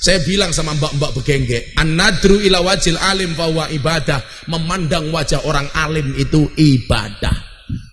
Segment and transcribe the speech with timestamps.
[0.00, 4.24] Saya bilang sama mbak-mbak begengge, an-nadru ila wajil alim bahwa ibadah.
[4.48, 7.36] Memandang wajah orang alim itu ibadah.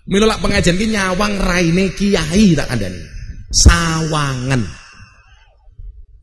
[0.07, 3.05] Milolak pengajian ini nyawang raine kiai tak ada nih.
[3.51, 4.63] Sawangan.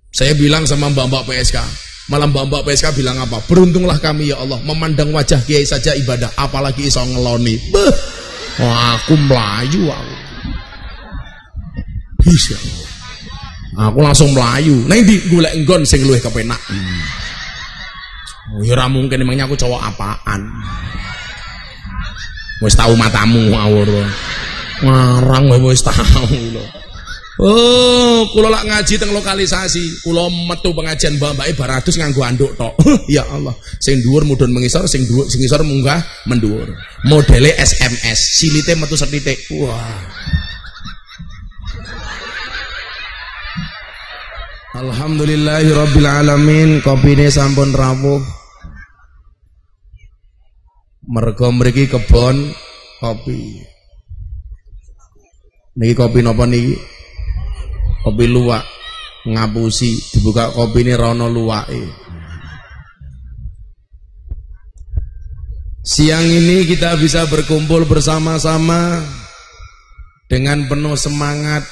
[0.09, 1.61] Saya bilang sama mbak-mbak PSK,
[2.09, 3.45] malam mbak-mbak PSK bilang apa?
[3.45, 7.61] Beruntunglah kami ya Allah memandang wajah kiai saja ibadah, apalagi iso ngeloni.
[8.57, 10.17] Wah, aku melayu aku.
[12.25, 12.84] Bisa.
[13.75, 14.87] Aku langsung melayu.
[14.87, 16.61] Nah di golek enggon sing luwih kepenak.
[18.55, 20.41] Oh, ya mungkin emangnya aku cowok apaan.
[22.63, 23.89] Wis tahu matamu ngawur.
[24.85, 26.65] Ngarang wis tahu lho.
[27.35, 32.79] Oh, kula lak ngaji teng lokalisasi, kula metu pengajian mbak-mbake baratus nganggo anduk tok.
[33.11, 33.51] ya Allah,
[33.83, 35.99] sing dhuwur mudhun mengisor, sing dhuwur sing ngisor munggah
[36.31, 36.71] mendhuwur.
[37.11, 39.51] Modele SMS, silite metu setitik.
[39.59, 39.99] Wah.
[44.75, 48.19] Alhamdulillahi Rabbil Alamin Kopine sampun rawuh
[51.07, 52.51] Mergo mriki kebon
[52.99, 53.63] kopi.
[55.79, 56.75] Niki kopi napa niki?
[58.03, 58.67] Kopi luwak
[59.23, 59.95] Ngapusi.
[60.11, 61.85] Dibuka kopi ini rono luwake.
[65.87, 69.07] Siang ini kita bisa berkumpul bersama-sama
[70.27, 71.63] Dengan penuh semangat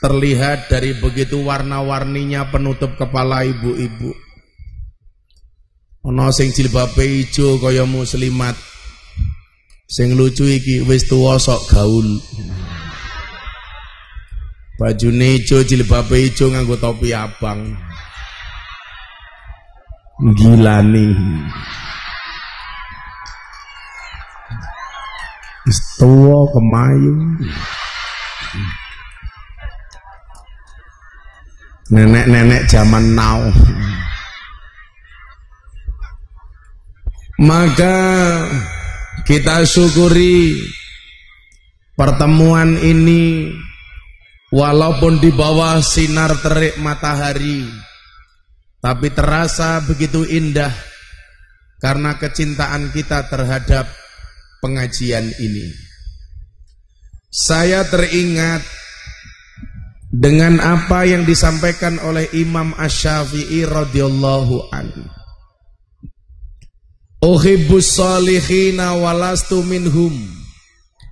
[0.00, 4.16] terlihat dari begitu warna-warninya penutup kepala ibu-ibu.
[6.08, 8.56] Ono sing jilbabe ijo kaya muslimat.
[9.84, 12.08] Sing lucu iki wis tuwa sok gaul.
[14.80, 17.76] Bajune ijo jilbabe ijo nganggo topi abang.
[20.40, 21.12] Gila nih.
[25.68, 27.12] Wis tuwa kemayu.
[31.90, 33.42] Nenek-nenek zaman now.
[37.40, 37.98] Maka
[39.26, 40.54] kita syukuri
[41.98, 43.50] pertemuan ini
[44.54, 47.64] walaupun di bawah sinar terik matahari
[48.80, 50.72] tapi terasa begitu indah
[51.80, 53.88] karena kecintaan kita terhadap
[54.60, 55.68] pengajian ini.
[57.32, 58.60] Saya teringat
[60.10, 65.06] dengan apa yang disampaikan oleh Imam Ash-Syafi'i radhiyallahu anhu.
[67.22, 70.12] Uhibbus salihina walastu minhum.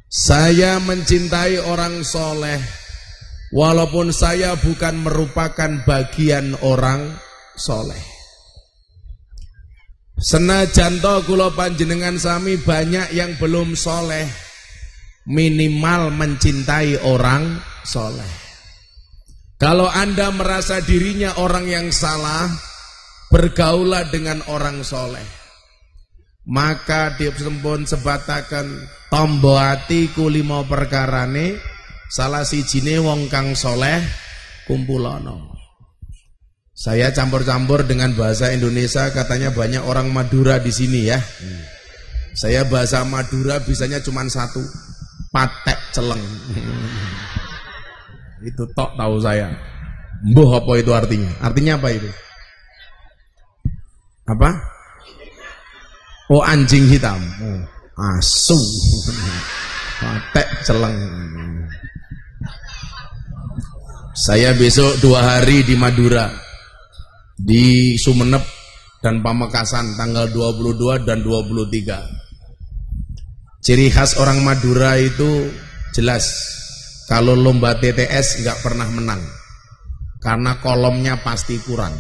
[0.09, 2.59] Saya mencintai orang soleh
[3.53, 7.13] walaupun saya bukan merupakan bagian orang
[7.61, 8.01] soleh.
[10.19, 14.27] Senajan to kula panjenengan sami banyak yang belum soleh
[15.29, 18.48] minimal mencintai orang soleh.
[19.59, 22.47] Kalau Anda merasa dirinya orang yang salah,
[23.27, 25.27] bergaulah dengan orang soleh.
[26.49, 28.65] Maka disempun sebatakan
[29.13, 31.61] tombo hati kulimo perkarane
[32.09, 34.01] salah si jine wong kang soleh
[34.65, 35.59] kumpulono.
[36.73, 41.19] Saya campur-campur dengan bahasa Indonesia katanya banyak orang Madura di sini ya.
[42.39, 44.63] Saya bahasa Madura bisanya cuma satu,
[45.35, 46.23] patek celeng.
[48.43, 49.51] Itu tok tahu saya.
[50.27, 51.31] Mbuh apa itu artinya?
[51.43, 52.11] Artinya apa itu?
[54.29, 54.51] Apa?
[56.29, 57.23] Oh anjing hitam.
[57.41, 57.61] Oh,
[58.19, 58.59] asu.
[59.99, 60.97] Patek celeng.
[64.19, 66.27] Saya besok dua hari di Madura
[67.39, 68.43] Di Sumeneb
[68.99, 75.55] dan Pamekasan tanggal 22 dan 23 Ciri khas orang Madura itu
[75.95, 76.35] jelas
[77.09, 79.23] kalau lomba TTS nggak pernah menang
[80.21, 81.97] karena kolomnya pasti kurang.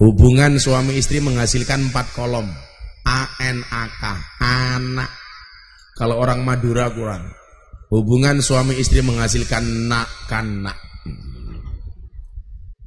[0.00, 2.48] Hubungan suami istri menghasilkan empat kolom.
[3.06, 4.02] ANAK,
[4.42, 5.10] anak.
[5.94, 7.30] Kalau orang Madura kurang.
[7.92, 10.78] Hubungan suami istri menghasilkan nak kanak.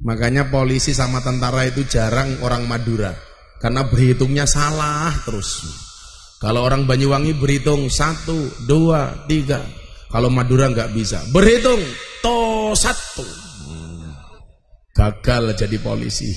[0.04, 3.14] Makanya polisi sama tentara itu jarang orang Madura
[3.62, 5.64] karena berhitungnya salah terus.
[6.42, 8.36] Kalau orang Banyuwangi berhitung satu,
[8.68, 9.64] dua, tiga,
[10.14, 11.18] kalau Madura nggak bisa.
[11.34, 11.82] Berhitung
[12.22, 13.26] to satu.
[14.94, 16.30] Gagal jadi polisi.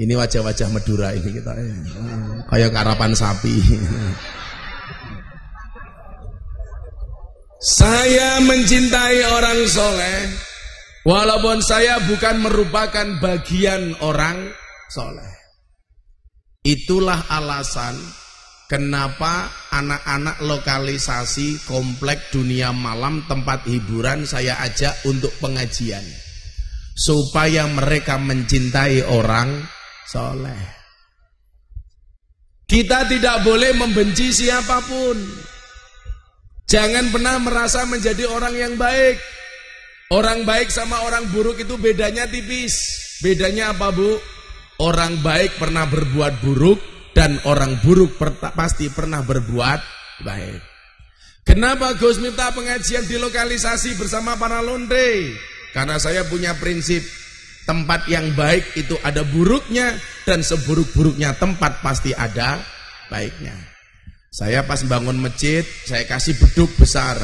[0.00, 1.52] Ini wajah-wajah Madura ini kita.
[2.48, 3.52] Kayak karapan sapi.
[7.58, 10.30] Saya mencintai orang soleh
[11.02, 14.54] Walaupun saya bukan merupakan bagian orang
[14.94, 15.34] soleh
[16.62, 17.98] Itulah alasan
[18.68, 26.04] Kenapa anak-anak lokalisasi komplek dunia malam tempat hiburan saya ajak untuk pengajian
[26.92, 29.64] supaya mereka mencintai orang
[30.04, 30.60] soleh.
[32.68, 35.16] Kita tidak boleh membenci siapa pun.
[36.68, 39.16] Jangan pernah merasa menjadi orang yang baik.
[40.12, 42.76] Orang baik sama orang buruk itu bedanya tipis.
[43.24, 44.20] Bedanya apa bu?
[44.84, 48.14] Orang baik pernah berbuat buruk dan orang buruk
[48.54, 49.80] pasti pernah berbuat
[50.22, 50.62] baik.
[51.42, 55.34] Kenapa Gus minta pengajian di lokalisasi bersama para londe?
[55.74, 57.02] Karena saya punya prinsip
[57.66, 62.62] tempat yang baik itu ada buruknya dan seburuk-buruknya tempat pasti ada
[63.10, 63.56] baiknya.
[64.30, 67.18] Saya pas bangun masjid, saya kasih beduk besar.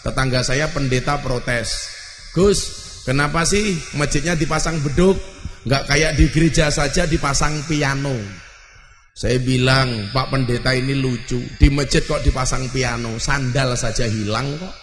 [0.00, 1.92] Tetangga saya pendeta protes.
[2.32, 2.58] Gus,
[3.04, 5.20] kenapa sih masjidnya dipasang beduk?
[5.68, 8.43] Gak kayak di gereja saja dipasang piano.
[9.14, 11.38] Saya bilang, Pak pendeta ini lucu.
[11.54, 14.74] Di masjid kok dipasang piano, sandal saja hilang kok.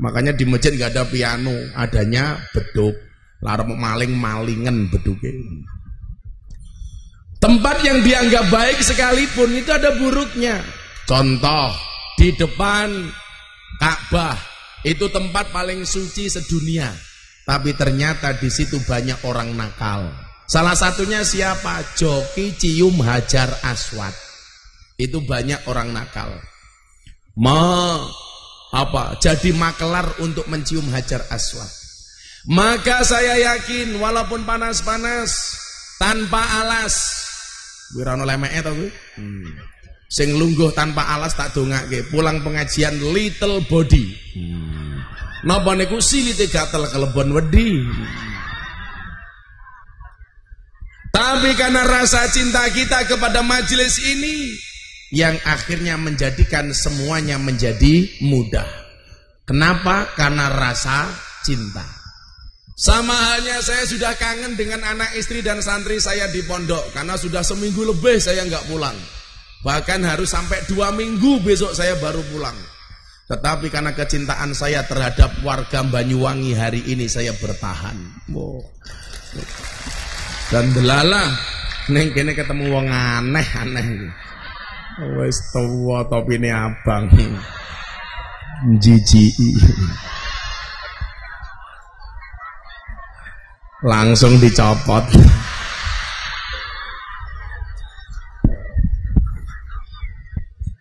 [0.00, 2.96] Makanya di masjid nggak ada piano, adanya beduk.
[3.44, 5.36] Larang maling-malingen beduknya.
[7.38, 10.58] Tempat yang dianggap baik sekalipun itu ada buruknya.
[11.06, 11.70] Contoh,
[12.18, 12.88] di depan
[13.78, 14.34] Ka'bah
[14.82, 16.90] itu tempat paling suci sedunia.
[17.46, 20.27] Tapi ternyata di situ banyak orang nakal.
[20.48, 21.84] Salah satunya siapa?
[21.92, 24.16] Joki Cium Hajar Aswad.
[24.96, 26.40] Itu banyak orang nakal.
[27.36, 28.00] Ma
[28.72, 29.20] apa?
[29.20, 31.68] Jadi makelar untuk mencium Hajar Aswad.
[32.48, 35.30] Maka saya yakin walaupun panas-panas
[36.00, 37.28] tanpa alas
[37.96, 38.90] Wirano lemeke to kuwi.
[39.16, 39.52] Hmm.
[40.08, 44.12] Sing lungguh tanpa alas tak dongake, pulang pengajian little body.
[44.36, 45.04] Hmm.
[45.44, 47.84] Napa niku silite gatel kelebon wedi.
[51.18, 54.54] Tapi karena rasa cinta kita kepada majelis ini
[55.10, 58.70] yang akhirnya menjadikan semuanya menjadi mudah.
[59.42, 60.14] Kenapa?
[60.14, 61.10] Karena rasa
[61.42, 61.82] cinta.
[62.78, 67.42] Sama halnya saya sudah kangen dengan anak istri dan santri saya di pondok karena sudah
[67.42, 68.94] seminggu lebih saya nggak pulang.
[69.66, 72.54] Bahkan harus sampai dua minggu besok saya baru pulang.
[73.26, 77.98] Tetapi karena kecintaan saya terhadap warga Banyuwangi hari ini saya bertahan.
[78.30, 78.62] Oh.
[80.48, 81.28] Dan delala
[81.92, 84.08] neng kene ketemu wong aneh-aneh.
[85.20, 87.04] Wes tua ini abang.
[88.80, 89.28] Jiji.
[93.84, 95.04] Langsung dicopot.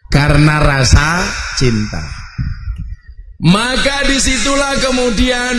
[0.08, 1.28] Karena rasa
[1.60, 2.02] cinta.
[3.44, 5.58] Maka di situlah kemudian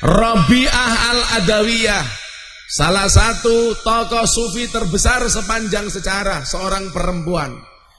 [0.00, 2.23] Rabi'ah al-Adawiyah
[2.64, 7.52] Salah satu tokoh sufi terbesar sepanjang sejarah seorang perempuan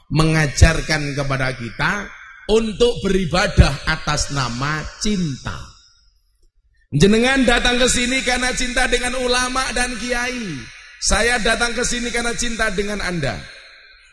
[0.09, 2.09] mengajarkan kepada kita
[2.49, 5.53] untuk beribadah atas nama cinta.
[6.89, 10.57] Jenengan datang ke sini karena cinta dengan ulama dan kiai.
[10.97, 13.37] Saya datang ke sini karena cinta dengan Anda.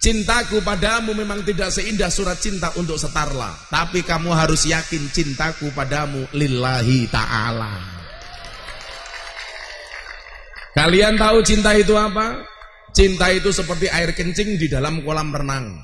[0.02, 6.26] Cintaku padamu memang tidak seindah surat cinta untuk setarla, tapi kamu harus yakin cintaku padamu
[6.34, 7.91] lillahi ta'ala.
[10.72, 12.40] Kalian tahu cinta itu apa?
[12.96, 15.76] Cinta itu seperti air kencing di dalam kolam renang.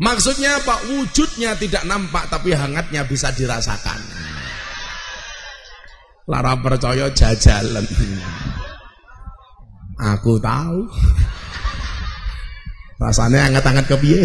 [0.00, 0.76] Maksudnya apa?
[0.88, 4.00] Wujudnya tidak nampak tapi hangatnya bisa dirasakan.
[6.28, 7.84] Lara percaya jajalan.
[10.16, 10.84] Aku tahu.
[13.00, 14.20] Rasanya hangat-hangat ke piye.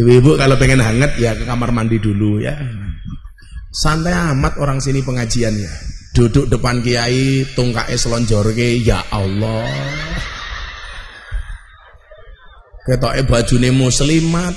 [0.00, 2.56] Ibu-ibu kalau pengen hangat ya ke kamar mandi dulu ya.
[3.72, 5.72] Santai amat orang sini pengajian ya
[6.14, 9.66] duduk depan kiai tungkae selonjorke ya Allah.
[12.86, 14.54] Ketoke bajune muslimat.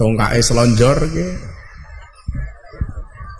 [0.00, 1.58] Tungkae selonjorke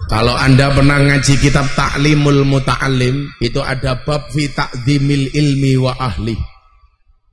[0.08, 6.32] kalau anda pernah ngaji kitab Ta'limul Muta'alim itu ada bab fi ta'zimil ilmi wa ahli.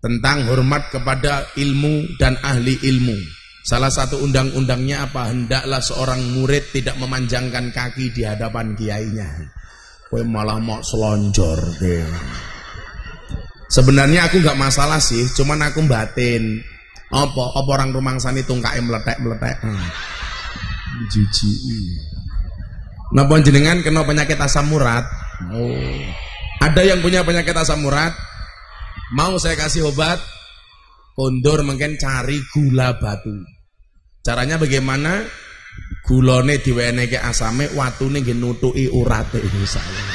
[0.03, 3.35] Tentang hormat kepada ilmu dan ahli ilmu
[3.65, 5.34] Salah satu undang-undangnya apa?
[5.34, 9.25] Hendaklah seorang murid tidak memanjangkan kaki di hadapan kiainya.
[10.05, 12.05] Kowe malah mau selonjor deh.
[13.65, 16.62] Sebenarnya aku nggak masalah sih, cuman aku batin.
[17.10, 17.57] Apa?
[17.57, 19.57] Apa orang rumah sani tungkai meletek-meletek.
[19.65, 19.89] Hmm.
[21.10, 21.50] Jiji.
[23.17, 25.10] Napa jenengan kena penyakit asam urat?
[25.50, 25.98] Oh.
[26.62, 28.13] Ada yang punya penyakit asam urat?
[29.17, 30.22] Mau saya kasih obat?
[31.17, 33.54] Kondur mungkin cari gula batu.
[34.25, 35.22] Caranya bagaimana?
[36.01, 40.05] Gulone diweneke asame, watune nggih nutuki urate misalnya.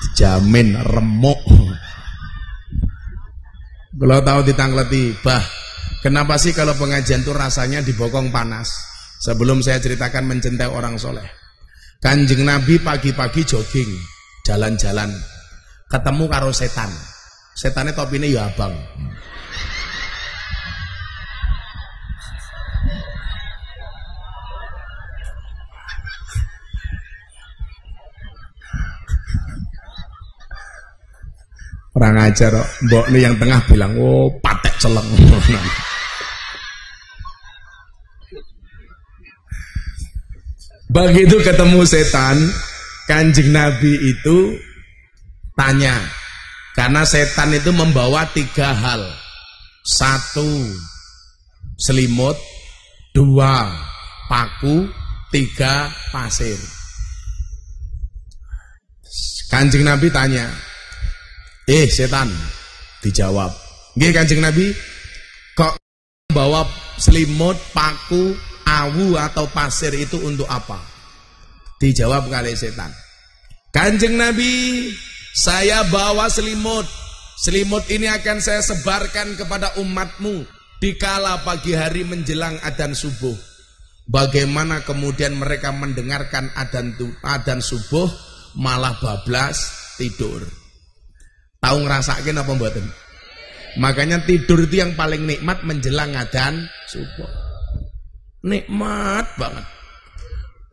[0.00, 1.40] Dijamin remuk.
[3.98, 5.42] Kalau tahu ditangleti, bah,
[6.00, 8.72] kenapa sih kalau pengajian tuh rasanya di bokong panas?
[9.20, 11.26] Sebelum saya ceritakan mencintai orang soleh.
[11.98, 13.90] Kanjeng Nabi pagi-pagi jogging,
[14.46, 15.10] jalan-jalan,
[15.90, 16.88] ketemu karo setan.
[17.58, 18.70] Setannya topine ya abang.
[31.98, 32.68] Orang ajar kok.
[32.86, 35.02] Mbok nih yang tengah bilang, "Oh, patek celeng."
[40.94, 42.38] Begitu ketemu setan,
[43.10, 44.54] Kanjeng Nabi itu
[45.58, 45.98] tanya.
[46.78, 49.02] Karena setan itu membawa tiga hal.
[49.82, 50.46] Satu,
[51.82, 52.38] selimut.
[53.10, 53.66] Dua,
[54.30, 54.86] paku.
[55.28, 56.56] Tiga, pasir.
[59.52, 60.48] Kanjeng Nabi tanya,
[61.68, 62.32] Eh setan.
[63.04, 63.52] Dijawab.
[63.92, 64.72] Nggih Kanjeng Nabi.
[65.52, 65.76] Kok
[66.32, 66.64] bawa
[66.96, 68.32] selimut, paku,
[68.64, 70.80] awu atau pasir itu untuk apa?
[71.76, 72.88] Dijawab kali setan.
[73.68, 74.88] Kanjeng Nabi
[75.36, 76.88] Saya bawa selimut.
[77.36, 80.42] Selimut ini akan saya sebarkan kepada umatmu
[80.80, 83.36] Dikala pagi hari menjelang adan subuh.
[84.08, 88.08] Bagaimana kemudian mereka mendengarkan adan, adan subuh
[88.56, 89.68] Malah bablas
[90.00, 90.67] tidur
[91.58, 92.86] Tahu ngerasakin apa mboten?
[93.78, 97.30] Makanya tidur itu yang paling nikmat menjelang adzan subuh.
[98.46, 99.66] Nikmat banget.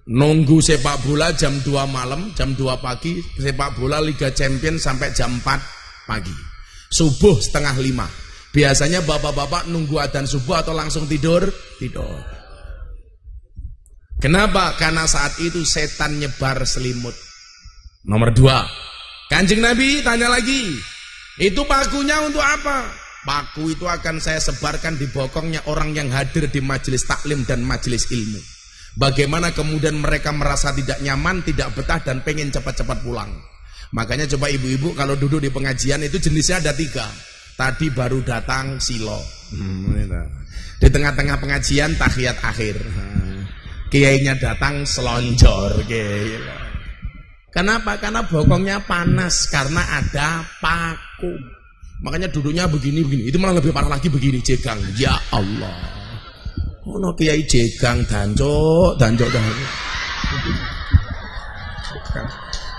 [0.05, 5.33] Nunggu sepak bola jam 2 malam, jam 2 pagi, sepak bola Liga Champion sampai jam
[5.41, 6.33] 4 pagi.
[6.93, 8.53] Subuh setengah 5.
[8.53, 11.49] Biasanya bapak-bapak nunggu adzan subuh atau langsung tidur?
[11.81, 12.21] Tidur.
[14.21, 14.77] Kenapa?
[14.79, 17.13] Karena saat itu setan nyebar selimut.
[18.05, 18.63] Nomor dua,
[19.25, 20.77] Kanjeng Nabi tanya lagi,
[21.41, 22.85] itu pakunya untuk apa?
[23.25, 28.05] Paku itu akan saya sebarkan di bokongnya orang yang hadir di majelis taklim dan majelis
[28.13, 28.37] ilmu.
[28.95, 33.33] Bagaimana kemudian mereka merasa tidak nyaman, tidak betah dan pengen cepat-cepat pulang.
[33.91, 37.09] Makanya coba ibu-ibu kalau duduk di pengajian itu jenisnya ada tiga.
[37.57, 39.19] Tadi baru datang silo.
[39.51, 40.05] Hmm,
[40.79, 42.77] di tengah-tengah pengajian tahiyat akhir.
[42.77, 43.43] Hmm.
[43.89, 45.81] Kiainya datang selonjor.
[45.87, 46.64] Gila.
[47.55, 47.95] Kenapa?
[47.95, 51.31] Karena bokongnya panas karena ada paku.
[52.03, 53.31] Makanya duduknya begini-begini.
[53.31, 54.75] Itu malah lebih parah lagi begini, jegang.
[54.99, 55.71] Ya Allah.
[56.83, 59.71] Oh, no kiai jegang dancok, dancok, dancok.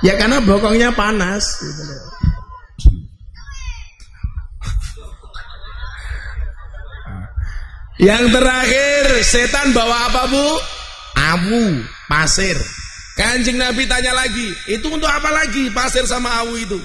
[0.04, 1.56] Ya karena bokongnya panas.
[7.96, 10.46] Yang terakhir, setan bawa apa bu?
[11.16, 11.80] Abu,
[12.12, 12.60] pasir.
[13.16, 16.76] Kanjeng Nabi tanya lagi, itu untuk apa lagi pasir sama awu itu?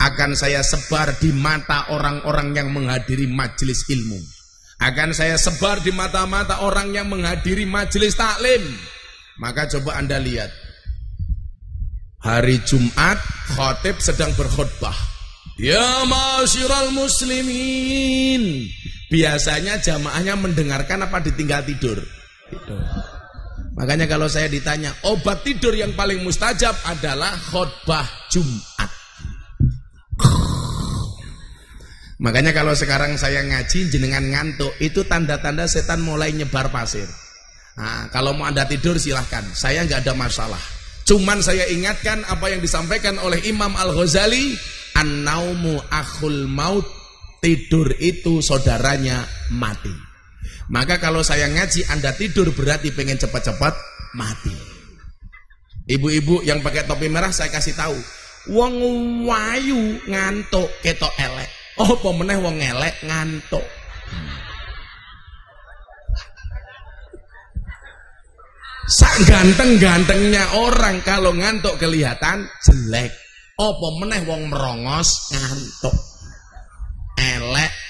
[0.00, 4.16] Akan saya sebar di mata orang-orang yang menghadiri majelis ilmu.
[4.80, 8.64] Akan saya sebar di mata-mata orang yang menghadiri majelis taklim.
[9.36, 10.50] Maka coba anda lihat.
[12.24, 13.20] Hari Jumat,
[13.52, 14.96] khotib sedang berkhutbah.
[15.60, 18.72] Ya masyiral muslimin.
[19.12, 22.00] Biasanya jamaahnya mendengarkan apa ditinggal tidur?
[22.50, 23.13] Tidur.
[23.74, 28.90] Makanya kalau saya ditanya, obat tidur yang paling mustajab adalah khutbah Jumat.
[32.22, 37.10] Makanya kalau sekarang saya ngaji jenengan ngantuk, itu tanda-tanda setan mulai nyebar pasir.
[37.74, 40.62] Nah, kalau mau anda tidur silahkan, saya nggak ada masalah.
[41.02, 44.54] Cuman saya ingatkan apa yang disampaikan oleh Imam Al Ghazali,
[44.94, 46.86] an-naumu akhul maut,
[47.42, 50.13] tidur itu saudaranya mati.
[50.72, 53.74] Maka kalau saya ngaji Anda tidur berarti pengen cepat-cepat
[54.16, 54.54] mati.
[55.84, 57.96] Ibu-ibu yang pakai topi merah saya kasih tahu.
[58.48, 58.76] Wong
[59.28, 61.50] wayu ngantuk ketok elek.
[61.76, 63.64] Oh, pemeneh wong elek ngantuk.
[68.84, 73.12] Sak ganteng-gantengnya orang kalau ngantuk kelihatan jelek.
[73.60, 75.96] Oh, pemeneh wong merongos ngantuk.
[77.20, 77.83] Elek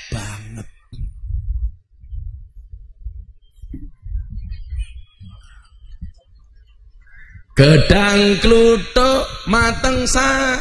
[7.54, 10.58] Gedang kluthuk mateng sa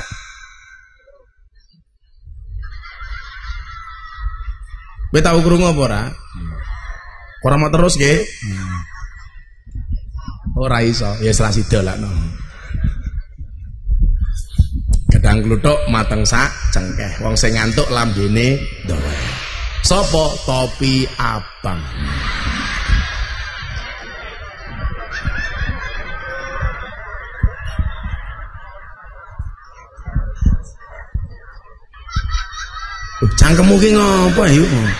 [5.09, 6.03] Kowe tau krungu apa ora?
[7.45, 8.17] Ora mau terus nggih.
[10.57, 12.09] Ora iso, ya salah sidolakno.
[15.13, 17.21] Gedang kluthuk mateng sak cengkeh.
[17.21, 18.57] Wong sing ngantuk lambene
[18.89, 19.13] dawa.
[19.85, 21.77] Sopo topi abang.
[33.39, 34.67] Cangkemmu ki ngopo yuk?
[34.67, 34.91] Hmm.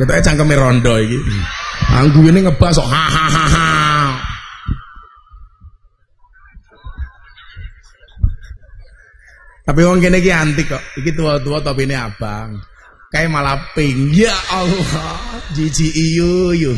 [0.00, 1.18] Ketoke cangkeme rondo iki.
[1.18, 1.44] Hmm.
[1.90, 3.44] Nah, ini ngebas kok ha ha ha.
[3.44, 3.66] ha.
[9.66, 10.82] Tapi wong kene iki antik kok.
[10.98, 12.58] Iki tua-tua topine abang.
[13.10, 14.14] Kayak malah pink.
[14.14, 15.18] Ya Allah,
[15.54, 16.72] jiji iyo yo.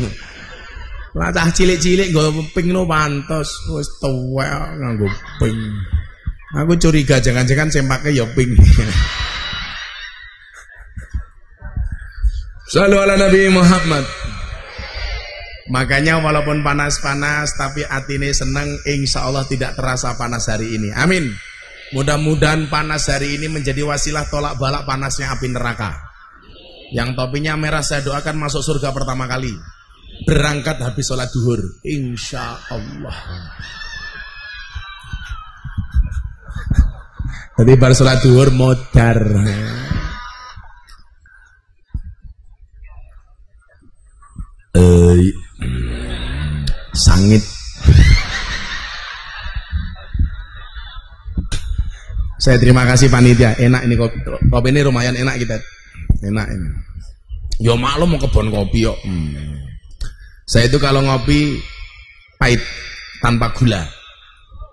[1.13, 4.49] Lah cah cilik-cilik nggo pink no pantos wis tuwek
[4.81, 5.05] nganggo
[5.37, 5.57] ping
[6.57, 8.57] Aku curiga jangan-jangan sempake ya pink.
[12.73, 14.01] Selalu ala Nabi Muhammad.
[15.69, 20.89] Makanya walaupun panas-panas tapi hati ini senang insya Allah tidak terasa panas hari ini.
[20.89, 21.21] Amin.
[21.93, 26.01] Mudah-mudahan panas hari ini menjadi wasilah tolak balak panasnya api neraka.
[26.89, 29.53] Yang topinya merah saya doakan masuk surga pertama kali.
[30.25, 31.61] Berangkat habis sholat duhur.
[31.85, 33.17] Insya Allah.
[37.53, 39.21] Jadi baru sholat duhur modar.
[44.73, 45.21] Eh,
[46.97, 47.43] sangit
[52.43, 54.19] Saya terima kasih panitia, enak ini kopi.
[54.51, 55.55] Kopi ini lumayan enak kita.
[56.27, 56.69] Enak ini.
[57.63, 58.91] Yo maklum mau kebun kopi yo.
[58.99, 59.63] Hmm.
[60.43, 61.55] Saya itu kalau ngopi
[62.35, 62.59] pahit
[63.23, 63.87] tanpa gula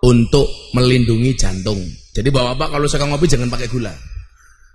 [0.02, 1.78] untuk melindungi jantung.
[2.11, 3.95] Jadi bapak-bapak kalau suka ngopi jangan pakai gula.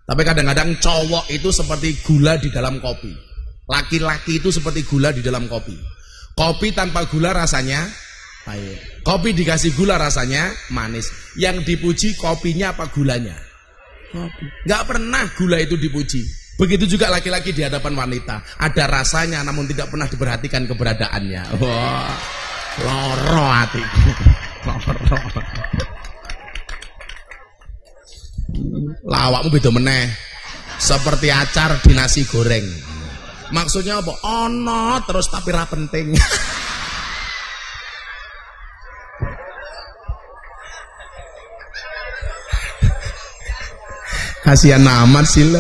[0.08, 3.35] Tapi kadang-kadang cowok itu seperti gula di dalam kopi.
[3.65, 5.74] Laki-laki itu seperti gula di dalam kopi.
[6.38, 7.81] Kopi tanpa gula rasanya
[8.45, 9.01] pahit.
[9.01, 11.10] Kopi dikasih gula rasanya manis.
[11.34, 13.34] Yang dipuji kopinya apa gulanya?
[14.13, 14.45] Kopi.
[14.69, 16.22] Gak pernah gula itu dipuji.
[16.55, 18.62] Begitu juga laki-laki di hadapan wanita.
[18.62, 21.43] Ada rasanya namun tidak pernah diperhatikan keberadaannya.
[21.60, 22.15] Wah,
[22.86, 23.84] loro hati.
[24.67, 24.93] loro.
[29.03, 30.05] Lawakmu beda meneh.
[30.79, 32.94] Seperti acar di nasi goreng.
[33.53, 34.13] Maksudnya apa?
[34.23, 36.15] Ono terus tapi ra penting.
[44.45, 45.58] Kasihan amat sih lo.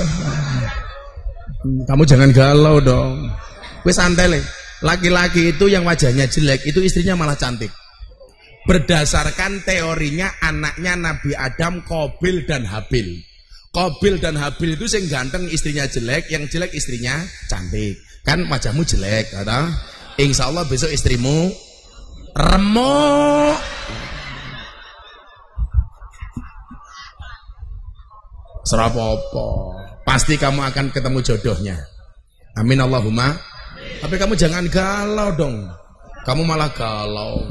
[1.89, 3.33] Kamu jangan galau dong.
[3.81, 4.39] Wes santai le.
[4.85, 7.73] Laki-laki itu yang wajahnya jelek itu istrinya malah cantik.
[8.69, 13.34] Berdasarkan teorinya anaknya Nabi Adam Kobil dan Habil.
[13.75, 17.19] Kobil dan Habil itu sing ganteng istrinya jelek, yang jelek istrinya
[17.51, 17.99] cantik.
[18.23, 19.67] Kan wajahmu jelek, kata.
[20.15, 21.51] Insya Allah besok istrimu
[22.31, 23.59] remuk.
[28.63, 29.75] Serapopo.
[30.07, 31.75] Pasti kamu akan ketemu jodohnya.
[32.55, 33.35] Amin Allahumma.
[33.99, 35.67] Tapi kamu jangan galau dong.
[36.23, 37.43] Kamu malah galau.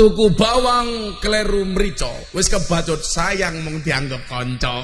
[0.00, 2.08] Tuku bawang kleru mrico.
[2.32, 4.80] Wis kebacut sayang mung dianggap kanca.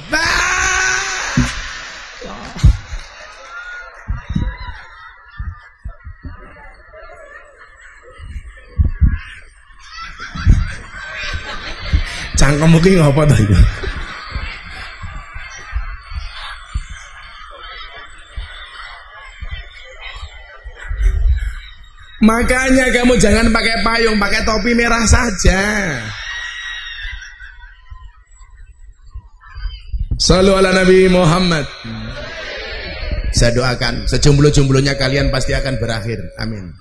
[12.37, 13.37] Cangkem mungkin ngapa ta
[22.27, 25.63] Makanya kamu jangan pakai payung, pakai topi merah saja.
[30.19, 31.71] Salu ala Nabi Muhammad.
[33.31, 36.19] Saya doakan sejomblo-jomblonya kalian pasti akan berakhir.
[36.43, 36.73] Amin.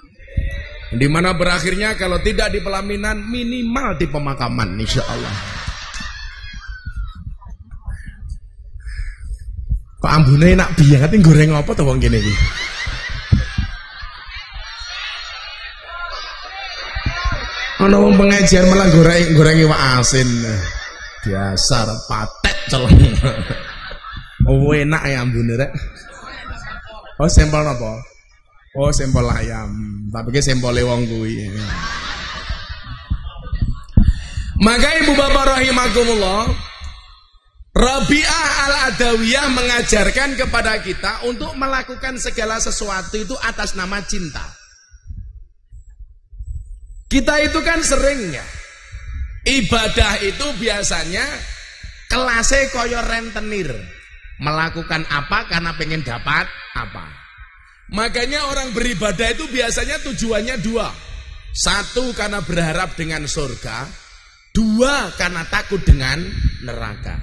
[0.95, 5.35] Di mana berakhirnya kalau tidak di pelaminan minimal di pemakaman insya Allah.
[9.99, 12.21] Kok ambune enak biang goreng apa tuh wong gini
[17.85, 20.25] Ana wong pengajian malah goreng goreng iwak asin.
[21.21, 22.97] Biasa patek celeng.
[24.45, 25.73] Oh enak ya ambune rek.
[27.17, 27.97] Oh sampel napa?
[28.77, 29.73] Oh sampel ayam.
[30.13, 31.49] Tapi ke sampel wong kuwi.
[34.61, 36.45] Maka ibu bapak rahimakumullah
[37.75, 44.54] Rabi'ah al-Adawiyah mengajarkan kepada kita untuk melakukan segala sesuatu itu atas nama cinta.
[47.05, 48.45] Kita itu kan sering ya
[49.45, 51.25] ibadah itu biasanya
[52.09, 53.69] kelasnya koyo rentenir
[54.41, 57.05] melakukan apa karena pengen dapat apa.
[57.93, 60.89] Makanya orang beribadah itu biasanya tujuannya dua.
[61.55, 63.87] Satu karena berharap dengan surga,
[64.51, 66.19] dua karena takut dengan
[66.65, 67.15] neraka.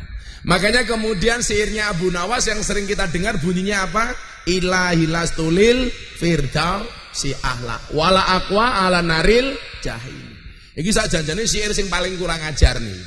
[0.48, 4.16] Makanya kemudian sihirnya Abu Nawas yang sering kita dengar bunyinya apa?
[4.48, 7.92] Ilahilas tulil firdaus si ahlak.
[7.92, 10.32] Wala akwa ala naril jahil.
[10.72, 13.00] Iki sak janjane syair sing paling kurang ajar nih.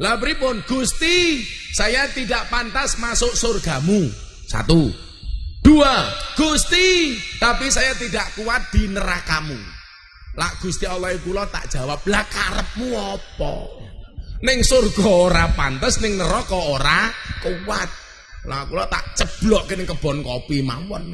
[0.00, 0.64] Lah pripun?
[0.64, 1.44] Gusti,
[1.76, 4.08] saya tidak pantas masuk surgamu.
[4.48, 4.88] Satu.
[5.60, 6.08] Dua,
[6.40, 9.60] Gusti, tapi saya tidak kuat di nerakamu.
[10.40, 13.54] Lah Gusti Allah kula tak jawab, lah karepmu apa?
[14.40, 17.12] Ning surga ora pantes, ning neraka ora
[17.44, 17.90] kuat.
[18.48, 21.04] Lah kula tak ceblok kene kebon kopi mawon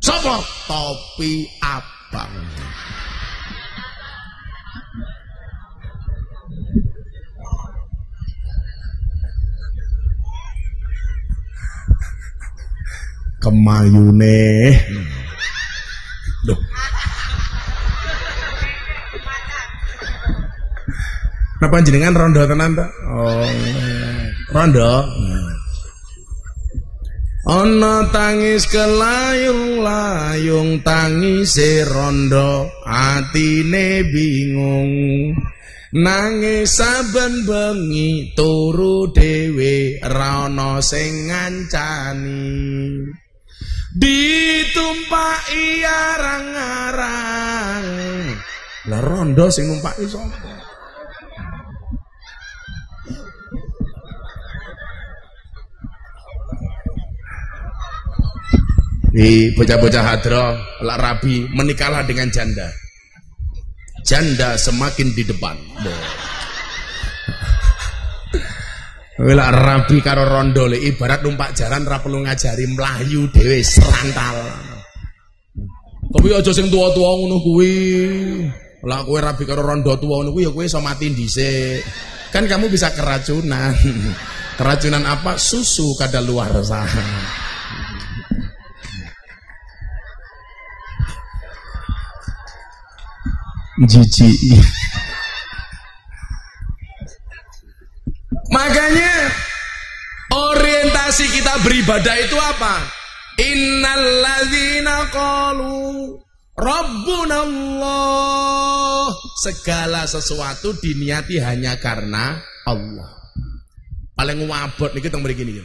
[0.00, 0.36] Sapa?
[0.68, 2.34] Topi abang.
[13.40, 14.74] Kemayune.
[16.44, 16.60] Duh.
[21.56, 22.84] Napa jenengan rondo tenan ta?
[23.06, 23.48] Oh.
[24.52, 24.92] Rondo.
[27.46, 35.30] Ana tangis kelayung-layung tangise rondo atine bingung.
[35.94, 43.06] Nangis saben bengi turu dhewe ra ana sing ngancani.
[43.94, 47.86] Ditumpaki arang-arang.
[48.90, 50.65] Lah rondo sing numpaki sapa
[59.16, 60.44] di bocah-bocah hadro
[60.84, 62.68] lak rabi menikahlah dengan janda
[64.04, 65.56] janda semakin di depan
[69.16, 74.44] Wila rabi karo rondo ibarat numpak jalan ra perlu ngajari melayu dewe serantal.
[76.12, 77.72] Tapi aja sing tua-tua ngono kuwi.
[78.84, 81.08] Lah kowe rabi karo rondo tua ngono kuwi ya kowe iso mati.
[82.28, 83.72] Kan kamu bisa keracunan.
[84.60, 85.40] Keracunan apa?
[85.40, 87.08] Susu luar sana.
[93.84, 94.64] jijik
[98.48, 99.12] makanya
[100.32, 102.74] orientasi kita beribadah itu apa?
[103.36, 106.16] Innalladzina qalu
[106.56, 109.12] rabbuna Allah
[109.44, 113.12] segala sesuatu diniati hanya karena Allah.
[114.16, 115.60] Paling wabot niki teng mriki niki.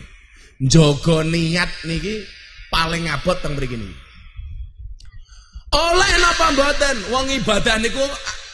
[0.67, 2.27] Jogo niat niki
[2.67, 4.10] paling abot teng mriki niki
[5.71, 6.97] oleh napa mboten?
[7.11, 8.03] Wong ibadah niku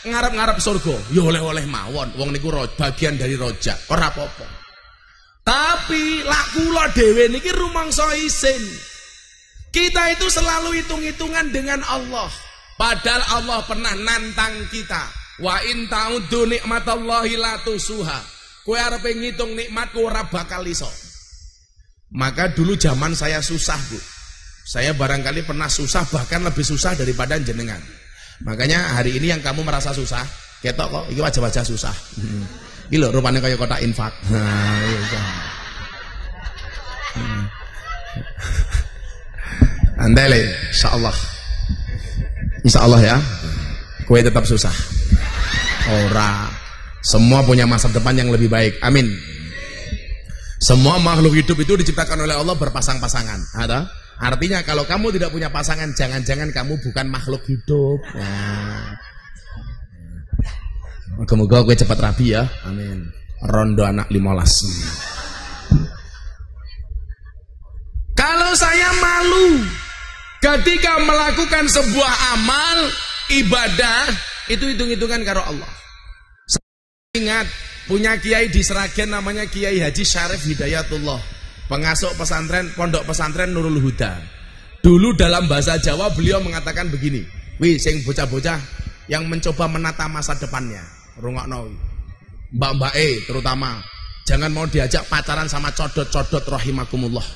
[0.06, 0.96] ngarep-ngarep surga.
[1.14, 2.14] Ya oleh-oleh mawon.
[2.18, 3.90] Wong niku bagian dari rojak.
[3.90, 4.48] Ora apa-apa.
[5.48, 8.62] Tapi lak kula dhewe niki rumangsa isin.
[9.72, 12.28] Kita itu selalu hitung-hitungan dengan Allah.
[12.76, 15.08] Padahal Allah pernah nantang kita.
[15.40, 18.20] Wa in ta'uddu nikmatallahi la tusuha.
[18.68, 20.90] Kowe arep ngitung nikmatku ora bakal iso.
[22.12, 24.00] Maka dulu zaman saya susah, Bu.
[24.68, 27.80] Saya barangkali pernah susah bahkan lebih susah daripada jenengan.
[28.44, 30.28] Makanya hari ini yang kamu merasa susah,
[30.60, 31.96] ketok kok, ini wajah-wajah susah.
[32.20, 32.44] Hmm.
[32.92, 34.12] Ini loh rupanya kayak kota infak.
[34.28, 35.22] Nah, iya, iya.
[37.16, 37.44] Hmm.
[40.68, 41.16] Insya Allah.
[42.68, 43.16] Insya Allah ya,
[44.04, 44.76] kue tetap susah.
[45.88, 46.52] Ora,
[47.00, 48.84] semua punya masa depan yang lebih baik.
[48.84, 49.08] Amin.
[50.60, 53.56] Semua makhluk hidup itu diciptakan oleh Allah berpasang-pasangan.
[53.56, 54.07] Ada?
[54.18, 58.02] Artinya kalau kamu tidak punya pasangan, jangan-jangan kamu bukan makhluk hidup.
[58.18, 58.98] Nah.
[61.22, 62.50] Moga-moga gue cepat rapi ya.
[62.66, 63.14] Amin.
[63.46, 64.66] Rondo anak limolas.
[68.18, 69.62] Kalau saya malu
[70.42, 72.78] ketika melakukan sebuah amal
[73.30, 74.10] ibadah
[74.50, 75.70] itu hitung-hitungan karo Allah.
[77.14, 77.46] Ingat
[77.86, 81.37] punya kiai di Seragen namanya Kiai Haji Syarif Hidayatullah
[81.68, 84.18] pengasuh pesantren pondok pesantren Nurul Huda.
[84.82, 87.24] Dulu dalam bahasa Jawa beliau mengatakan begini,
[87.60, 88.60] wih sing bocah-bocah
[89.12, 90.84] yang mencoba menata masa depannya,
[91.20, 91.68] rungokno.
[92.48, 93.84] Mbak-mbak E terutama,
[94.24, 97.28] jangan mau diajak pacaran sama codot-codot rahimakumullah.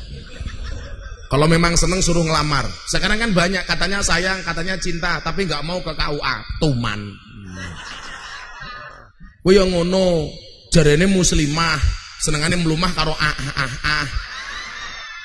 [1.32, 2.68] Kalau memang seneng suruh ngelamar.
[2.92, 7.00] Sekarang kan banyak katanya sayang, katanya cinta, tapi nggak mau ke KUA, tuman.
[9.44, 10.28] Kuwi ngono,
[10.76, 11.80] jarene muslimah,
[12.22, 13.74] senengane melumah karo ah ah ah.
[13.82, 14.08] ah.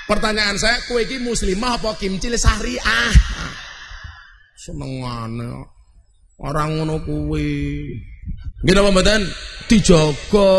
[0.06, 3.11] Pertanyaan saya, kue iki muslimah apa kimchi syariah?
[4.54, 5.66] Senengane
[6.38, 7.90] orang ngono kuwi.
[8.62, 9.22] Nggih apa mboten?
[9.66, 10.54] Dijaga.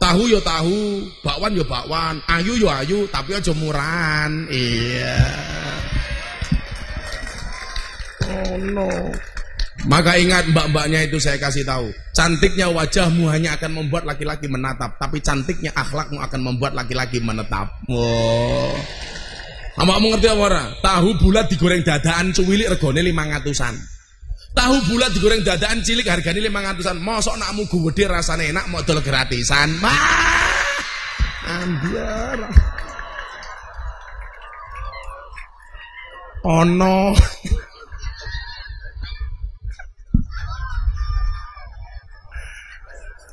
[0.00, 4.48] Tahu ya tahu, bakwan ya bakwan, ayu ya ayu, tapi aja murahan.
[4.48, 5.20] Iya.
[8.24, 8.88] Oh no.
[9.88, 11.88] Maka ingat mbak-mbaknya itu saya kasih tahu.
[12.12, 15.00] Cantiknya wajahmu hanya akan membuat laki-laki menatap.
[15.00, 17.72] Tapi cantiknya akhlakmu akan membuat laki-laki menetap.
[17.88, 18.76] Wow.
[19.80, 20.64] Kamu ngerti apa ora?
[20.84, 23.72] Tahu bulat digoreng dadaan cuwilik regone lima ngatusan.
[24.52, 27.00] Tahu bulat digoreng dadaan cilik harganya lima ngatusan.
[27.00, 29.80] Mosok nakmu gede rasanya enak mau dol gratisan.
[29.80, 29.96] Wah.
[31.48, 32.38] Ambiar.
[36.44, 37.16] Ono.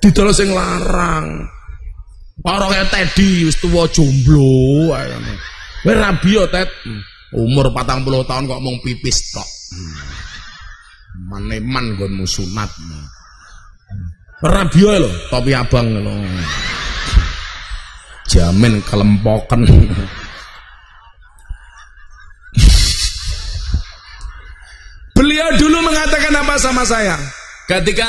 [0.07, 1.43] Didol sing larang.
[2.39, 5.11] Para kaya Teddy wis tuwa jomblo ae.
[5.83, 6.71] Kowe rabi yo Ted.
[7.35, 9.49] Umur 40 tahun kok mung pipis tok.
[11.27, 12.71] Maneman nggonmu sunat.
[14.47, 16.15] Rabi lho, topi abang lho.
[18.31, 19.67] Jamin kelempoken.
[25.11, 27.17] Beliau dulu mengatakan apa sama saya?
[27.67, 28.07] Ketika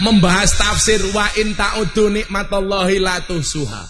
[0.00, 3.84] membahas tafsir wa in ta'udu nikmatallahi la suha.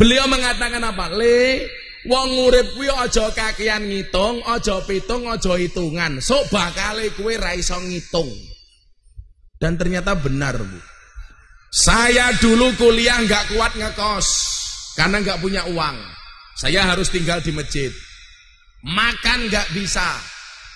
[0.00, 1.12] Beliau mengatakan apa?
[1.12, 1.68] Le,
[2.08, 6.24] wong urip kuwi aja kakian ngitung, aja pitung, aja hitungan.
[6.24, 8.32] Sok bakale kuwi ra iso ngitung.
[9.60, 10.80] Dan ternyata benar, Bu.
[11.70, 14.28] Saya dulu kuliah nggak kuat ngekos
[14.96, 15.96] karena nggak punya uang.
[16.56, 17.92] Saya harus tinggal di masjid.
[18.80, 20.16] Makan nggak bisa,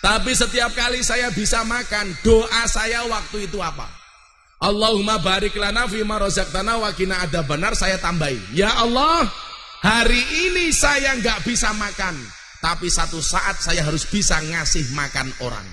[0.04, 4.03] tapi setiap kali saya bisa makan, doa saya waktu itu apa?
[4.64, 8.40] Allahumma barik lana fima razaqtana wa qina ada benar saya tambahin.
[8.56, 9.28] Ya Allah,
[9.84, 12.16] hari ini saya nggak bisa makan,
[12.64, 15.68] tapi satu saat saya harus bisa ngasih makan orang.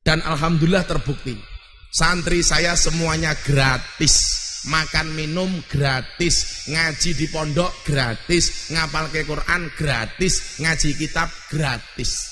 [0.00, 1.36] Dan alhamdulillah terbukti.
[1.92, 4.48] Santri saya semuanya gratis.
[4.58, 12.26] Makan minum gratis, ngaji di pondok gratis, ngapal ke Quran gratis, ngaji kitab gratis.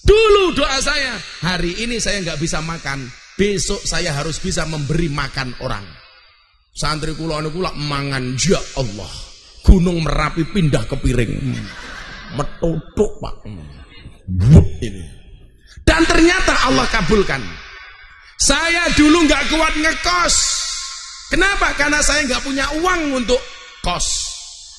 [0.00, 3.04] Dulu doa saya, hari ini saya nggak bisa makan,
[3.36, 5.84] besok saya harus bisa memberi makan orang.
[6.76, 9.08] Santri kula niku mangan ya Allah.
[9.64, 11.56] Gunung Merapi pindah ke piring.
[12.36, 13.48] Metutuk, Pak.
[14.28, 15.04] But ini.
[15.86, 17.40] Dan ternyata Allah kabulkan.
[18.36, 20.36] Saya dulu nggak kuat ngekos.
[21.32, 21.72] Kenapa?
[21.74, 23.40] Karena saya nggak punya uang untuk
[23.80, 24.06] kos.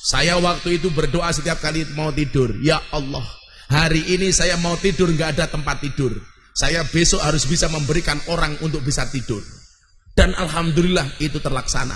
[0.08, 2.54] Saya waktu itu berdoa setiap kali mau tidur.
[2.62, 3.26] Ya Allah,
[3.68, 6.16] Hari ini saya mau tidur nggak ada tempat tidur.
[6.58, 9.38] Saya besok harus bisa memberikan orang untuk bisa tidur.
[10.10, 11.94] Dan alhamdulillah itu terlaksana.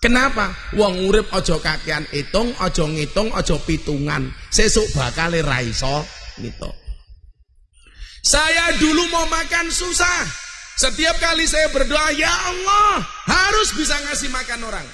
[0.00, 0.72] Kenapa?
[0.72, 4.32] Wong urip ojo kakean hitung, ojo ngitung, ojo pitungan.
[4.48, 6.08] Sesuk bakal raiso
[6.40, 6.72] gitu.
[8.24, 10.24] Saya dulu mau makan susah.
[10.80, 14.88] Setiap kali saya berdoa, ya Allah, harus bisa ngasih makan orang.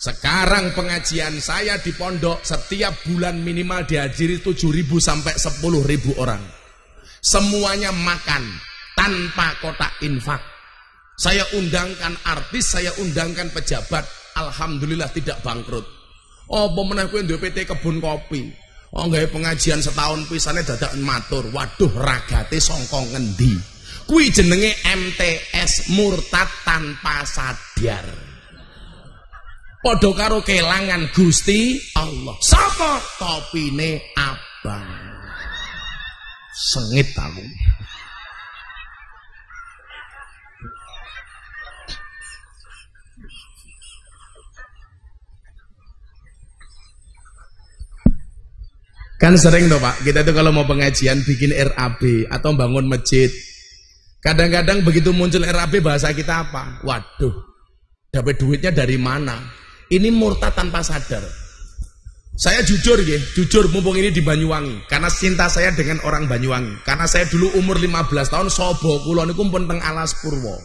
[0.00, 6.61] Sekarang pengajian saya di pondok setiap bulan minimal dihadiri 7.000 sampai 10.000 orang.
[7.22, 8.42] Semuanya makan
[8.98, 10.42] tanpa kotak infak.
[11.14, 14.02] Saya undangkan artis, saya undangkan pejabat.
[14.34, 15.86] Alhamdulillah tidak bangkrut.
[16.50, 18.50] Oh, pemenang kuwi PT kebun kopi.
[18.98, 21.46] Oh, nggak pengajian setahun pisane dadak matur.
[21.54, 23.54] Waduh, ragate songkong ngendi?
[24.02, 28.02] Kui jenenge MTS murtad tanpa sadar.
[29.78, 32.34] Padha karo kelangan Gusti Allah.
[32.42, 35.11] Sapa topine abang?
[36.52, 37.44] Sengit aku.
[49.16, 53.30] Kan sering tuh Pak, kita tuh kalau mau pengajian bikin RAB atau bangun masjid.
[54.18, 56.82] Kadang-kadang begitu muncul RAB bahasa kita apa?
[56.82, 57.30] Waduh,
[58.10, 59.38] dapat duitnya dari mana?
[59.86, 61.41] Ini murtad tanpa sadar.
[62.32, 66.80] Saya jujur ya, jujur mumpung ini di Banyuwangi karena cinta saya dengan orang Banyuwangi.
[66.80, 70.56] Karena saya dulu umur 15 tahun sobo kula niku pun teng Alas Purwo.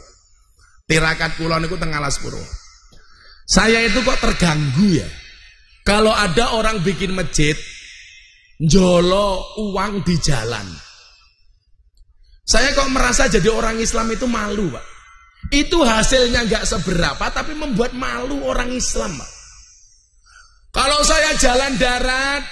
[0.88, 2.40] Tirakat kula niku teng Alas Purwo.
[3.44, 5.08] Saya itu kok terganggu ya.
[5.84, 7.56] Kalau ada orang bikin masjid
[8.64, 10.68] jolo uang di jalan.
[12.48, 14.86] Saya kok merasa jadi orang Islam itu malu, Pak.
[15.52, 19.20] Itu hasilnya nggak seberapa tapi membuat malu orang Islam.
[20.78, 22.46] Kalau saya jalan darat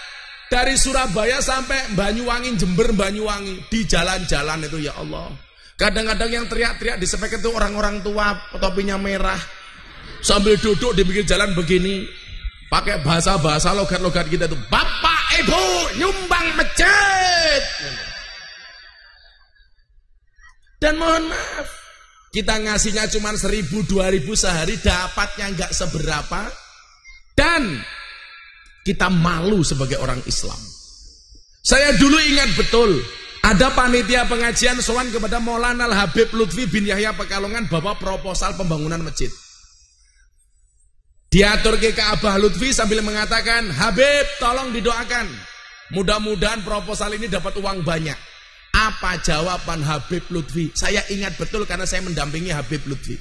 [0.49, 5.29] dari Surabaya sampai Banyuwangi, Jember, Banyuwangi di jalan-jalan itu ya Allah.
[5.77, 9.37] Kadang-kadang yang teriak-teriak di sepek itu orang-orang tua, topinya merah.
[10.25, 12.01] Sambil duduk di pinggir jalan begini,
[12.65, 14.57] pakai bahasa-bahasa logat-logat kita itu.
[14.73, 15.63] Bapak, Ibu,
[16.01, 17.61] nyumbang masjid.
[20.81, 21.67] Dan mohon maaf,
[22.33, 26.49] kita ngasihnya cuma seribu, dua ribu sehari, dapatnya nggak seberapa.
[27.35, 27.85] Dan
[28.85, 30.57] kita malu sebagai orang Islam.
[31.65, 33.01] Saya dulu ingat betul,
[33.41, 39.33] ada panitia pengajian sowan kepada Maulana Habib Lutfi bin Yahya Pekalongan bawa proposal pembangunan masjid.
[41.33, 45.27] Diatur ke Abah Lutfi sambil mengatakan, Habib tolong didoakan.
[45.91, 48.15] Mudah-mudahan proposal ini dapat uang banyak.
[48.71, 50.69] Apa jawaban Habib Lutfi?
[50.77, 53.17] Saya ingat betul karena saya mendampingi Habib Lutfi.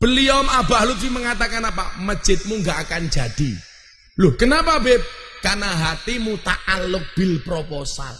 [0.00, 2.00] Beliau Abah Lutfi mengatakan apa?
[2.02, 3.73] Masjidmu nggak akan jadi.
[4.22, 5.02] Loh, kenapa Habib?
[5.42, 8.14] Karena hatimu ta'aluk bil proposal.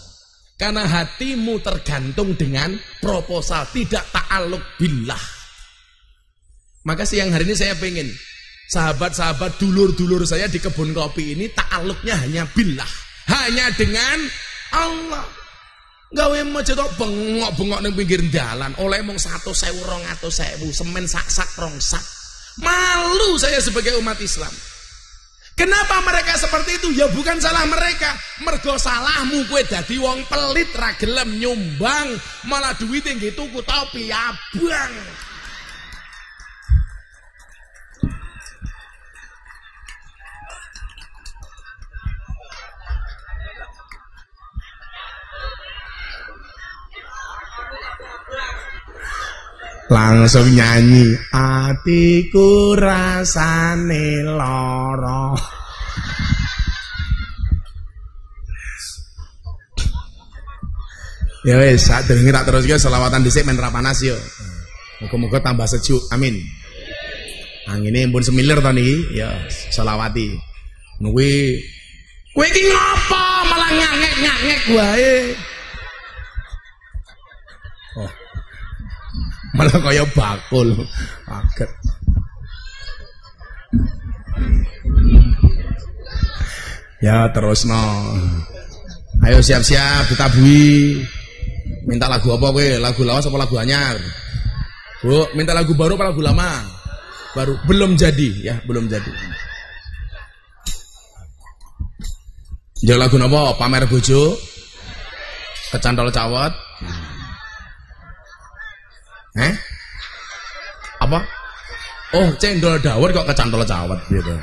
[0.58, 5.24] Karena hatimu tergantung dengan proposal, tidak ta'aluk billah.
[6.84, 8.10] Maka siang hari ini saya pengen
[8.68, 12.90] sahabat-sahabat dulur-dulur saya di kebun kopi ini takluknya hanya billah,
[13.30, 14.18] hanya dengan
[14.74, 15.24] Allah.
[16.14, 22.04] Gawe masjid kok bengok-bengok ning pinggir dalan, oleh mung 100.000 200.000 semen sak-sak rong sak.
[22.62, 24.52] Malu saya sebagai umat Islam.
[25.54, 26.98] Kenapa mereka seperti itu?
[26.98, 28.10] Ya bukan salah mereka.
[28.42, 32.10] Mergo salahmu kue dadi wong pelit ra gelem nyumbang,
[32.50, 34.92] malah duit yang gitu ku topi abang.
[49.92, 55.36] Langsung nyanyi atiku rasane loro
[61.44, 64.16] ya wes saat ini tak terus juga selawatan dhisik men rapanas yo.
[65.04, 66.40] Muga-muga tambah sejuk amin.
[67.68, 68.72] Anginnya pun semilir to
[69.12, 69.28] ya
[69.68, 70.32] selawati.
[71.04, 71.60] Kuwi
[72.32, 75.12] kuwi iki ngopo malah ngangek-ngangek wae
[79.54, 80.68] malah kaya bakul.
[81.26, 81.70] Kaget.
[87.04, 87.82] Ya terus no
[89.24, 91.04] ayo siap-siap ditabui.
[91.84, 94.00] Minta lagu apa gue lagu lawas apa lagu anyar?
[95.04, 96.64] Bu minta lagu baru apa lagu lama?
[97.36, 98.30] Baru belum jadi.
[98.40, 99.12] Ya belum jadi.
[102.84, 104.34] Jadi lagu apa pamer bojo.
[105.74, 106.63] Kecantol cawat
[109.34, 109.54] Eh?
[111.02, 111.18] Apa?
[112.14, 114.34] Oh, cendol dawet kok kecantol cawet gitu.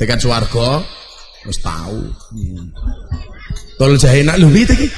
[0.00, 0.80] Tiket swarga
[1.44, 2.08] wis tahu.
[2.32, 2.72] Hmm.
[3.76, 4.88] Tol Jaina lho iki.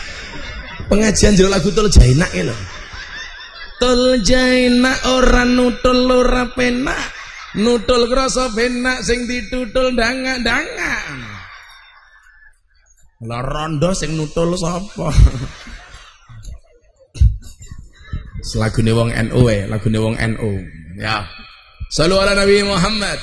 [0.87, 2.57] Pengajian jero lagu Tol Jaina iki lho.
[3.83, 7.18] Tol Jaina ora nutul ora penak.
[7.59, 11.03] Nutul krasa penak sing ditutul dangak-dangak.
[13.26, 15.11] Lah rondo sing nutul sapa?
[18.40, 20.50] Selagune wong NU e, lagune wong NU.
[20.96, 21.24] Ya.
[21.92, 23.18] Salu ala Nabi Muhammad.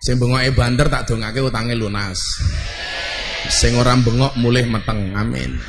[0.00, 2.18] Sing bengoke banter tak dongake utange lunas.
[3.52, 5.12] Sing ora bengok mulih meteng.
[5.12, 5.60] Amin.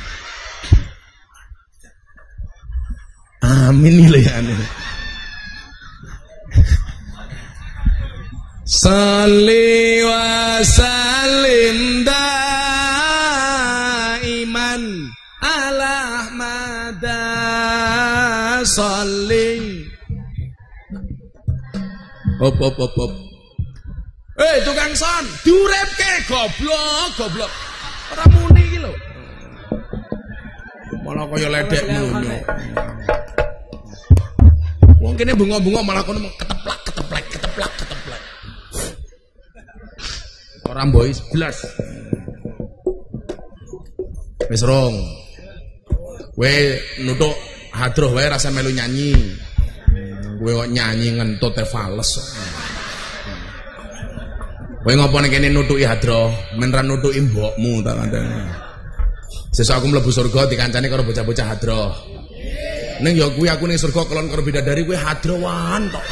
[3.42, 4.38] Amin lho ya.
[8.62, 12.06] Salli wa salim
[18.72, 19.48] salli
[22.42, 23.12] Hop hop hop hop.
[24.34, 27.52] Eh tukang son diurepke goblok goblok.
[28.10, 28.92] Ora muni iki lho.
[31.06, 32.36] Malah kaya ledek ngono.
[34.98, 38.22] Wong kene bunga-bunga malah kono keteplak keteplak keteplak keteplak
[40.66, 41.62] Orang boy belas
[44.50, 44.98] Wis rong.
[46.34, 46.54] Kowe
[47.06, 49.16] nutuk hadroh wae rasa melu nyanyi.
[50.42, 52.10] Kowe kok nyanyi ngentut e fales.
[54.82, 58.50] Kowe ngopo nek kene nutuki hadroh, men ra nutuki mbokmu tak kandhane.
[59.52, 61.92] Sesuk aku mlebu surga dikancani karo bocah-bocah hadroh.
[63.04, 66.04] Ning ya kuwi aku ning surga kelon karo bidadari kuwi hadrowan tok.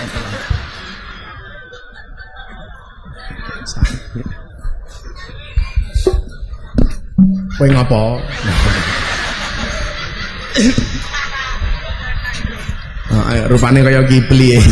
[7.58, 8.02] Kowe ngopo?
[13.10, 14.62] Oh, rupanya kayak kipli ya.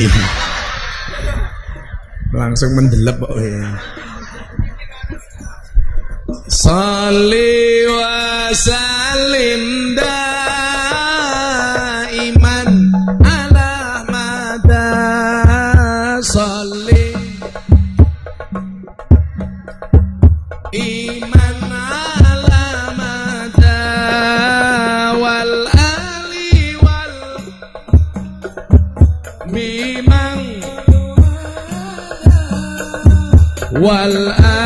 [2.31, 3.67] Langsung mendelep kok ya.
[6.47, 9.99] Salli wa salim
[33.79, 34.58] wal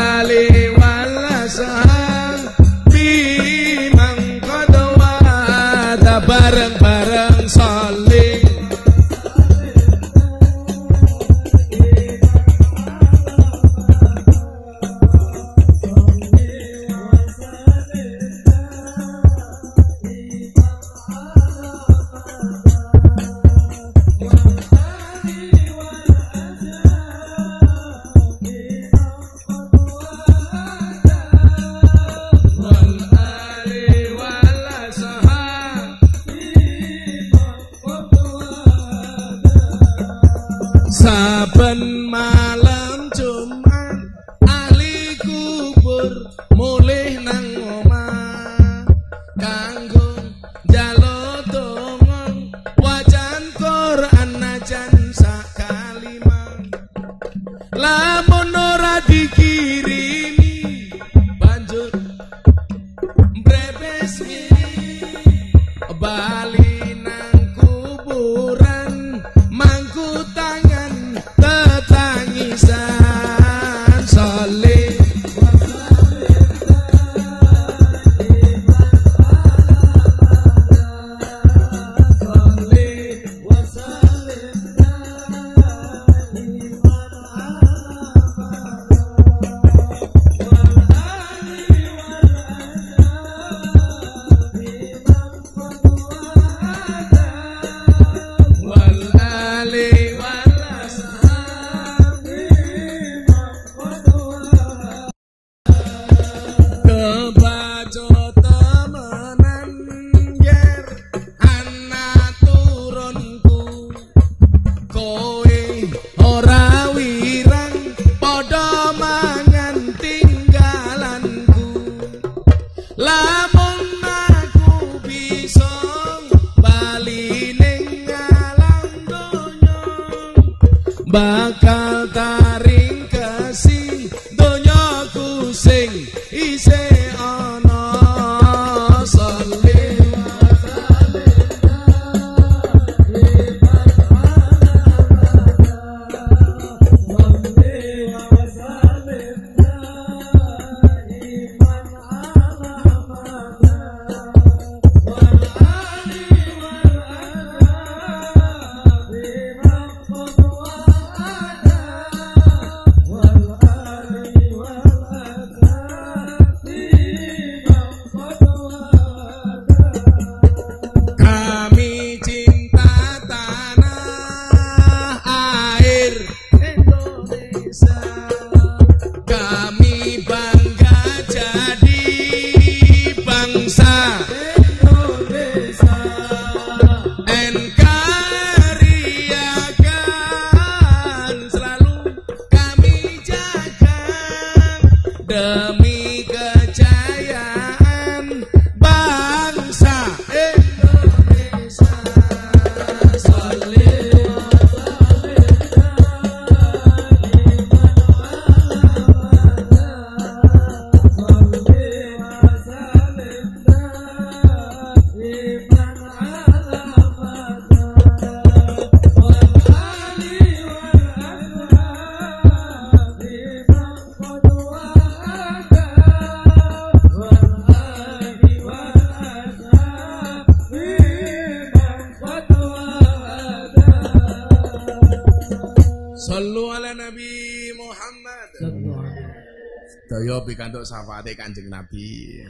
[240.33, 242.41] Daya pikantuk syafaate Kanjeng Nabi.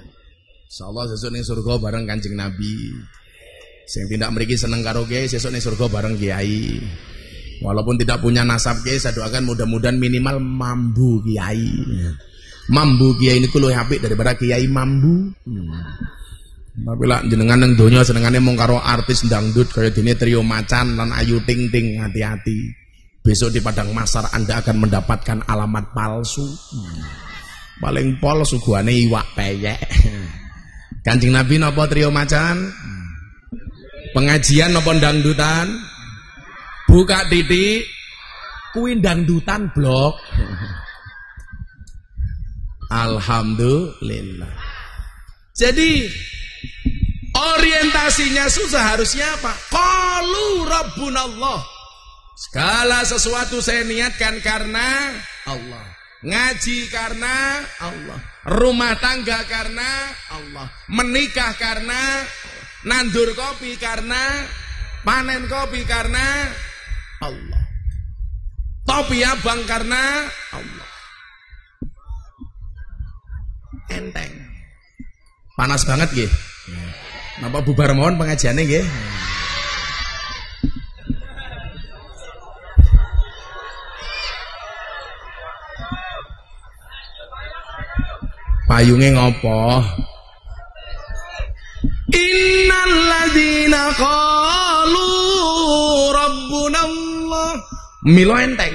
[0.71, 2.95] Insyaallah sesuk ning surga bareng Kanjeng Nabi.
[3.91, 6.79] Sing tindak mriki seneng karo kiai sesuk ning surga bareng kiai.
[7.59, 11.75] Walaupun tidak punya nasab kiai saya doakan mudah-mudahan minimal mambu kiai.
[12.71, 15.35] Mambu kiai ini luwih apik daripada kiai mambu.
[15.43, 15.75] Hmm.
[16.87, 21.11] Tapi lah jenengan nang donya senengane mung karo artis dangdut kaya dene Trio Macan lan
[21.19, 22.79] Ayu Ting Ting hati-hati.
[23.27, 26.47] Besok di padang masar Anda akan mendapatkan alamat palsu.
[26.47, 27.32] Hmm.
[27.83, 29.83] Paling pol suguhane iwak peyek.
[31.03, 32.71] Kancing Nabi napa Trio Macan?
[34.15, 35.67] Pengajian napa dangdutan?
[36.87, 37.83] Buka titik
[38.71, 40.15] kuwi dangdutan blok.
[42.93, 44.55] Alhamdulillah.
[45.59, 46.07] Jadi
[47.35, 49.53] orientasinya susah harusnya apa?
[49.75, 51.61] Qalu rabbunallah.
[52.47, 55.19] Segala sesuatu saya niatkan karena
[55.51, 55.92] Allah.
[56.23, 58.19] Ngaji karena Allah.
[58.47, 59.91] Rumah tangga karena
[60.31, 60.71] Allah.
[60.87, 62.23] Menikah karena
[62.87, 64.47] nandur kopi karena
[65.03, 66.47] panen kopi karena
[67.27, 67.63] Allah.
[68.87, 70.89] Topi abang karena Allah.
[73.91, 74.33] Enteng.
[75.59, 76.33] Panas banget nggih.
[77.43, 78.87] Napa bubar mawon pengajiane nggih?
[88.73, 89.85] Payunge ngopo?
[92.09, 95.09] Innal ladzina qalu
[96.09, 97.53] rabbuna Allah
[98.09, 98.73] Milo enteng.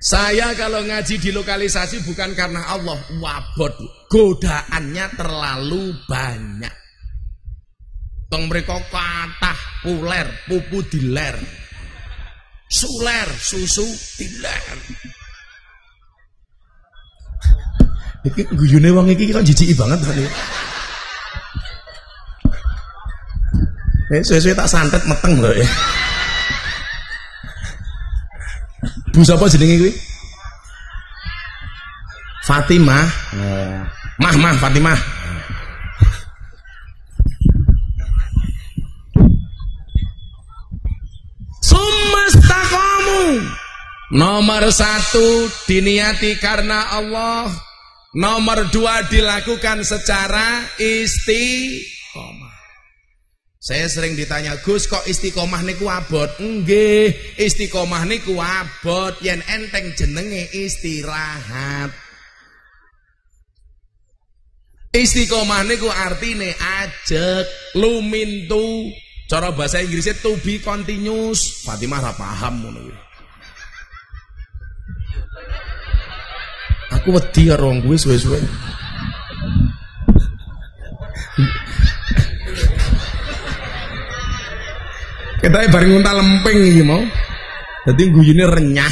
[0.00, 3.76] Saya kalau ngaji di lokalisasi bukan karena Allah, wabot.
[4.08, 6.76] Godaannya terlalu banyak.
[8.32, 11.36] Tong mereka katah puler, pupu diler.
[12.64, 13.84] Suler, susu
[14.16, 14.64] diler.
[18.26, 20.26] Iki guyune wong iki kok jijiki banget tadi.
[24.06, 25.66] Eh, sesuai tak santet meteng loh ya.
[29.14, 29.92] Bu sapa jenenge kuwi?
[32.46, 33.06] Fatimah.
[33.34, 33.82] Oh.
[34.22, 34.98] Mah, mah Fatimah.
[41.66, 43.22] Sumastaqamu.
[44.14, 47.50] Nomor satu diniati karena Allah.
[48.14, 52.54] Nomor dua dilakukan secara istiqomah.
[53.58, 56.30] Saya sering ditanya, Gus kok istiqomah niku abot?
[56.38, 61.90] Nggih, istiqomah niku abot yen enteng jenenge istirahat.
[64.94, 68.94] Istiqomah niku artine ajek, lumintu.
[69.26, 71.66] Cara bahasa Inggrisnya to be continuous.
[71.66, 73.05] Fatimah ra paham ngono kuwi.
[77.06, 78.42] Aku wedi karo wong kuwi suwe-suwe.
[85.38, 86.98] Kita bareng nguntal lempeng iki mau.
[87.86, 88.90] Dadi guyune renyah.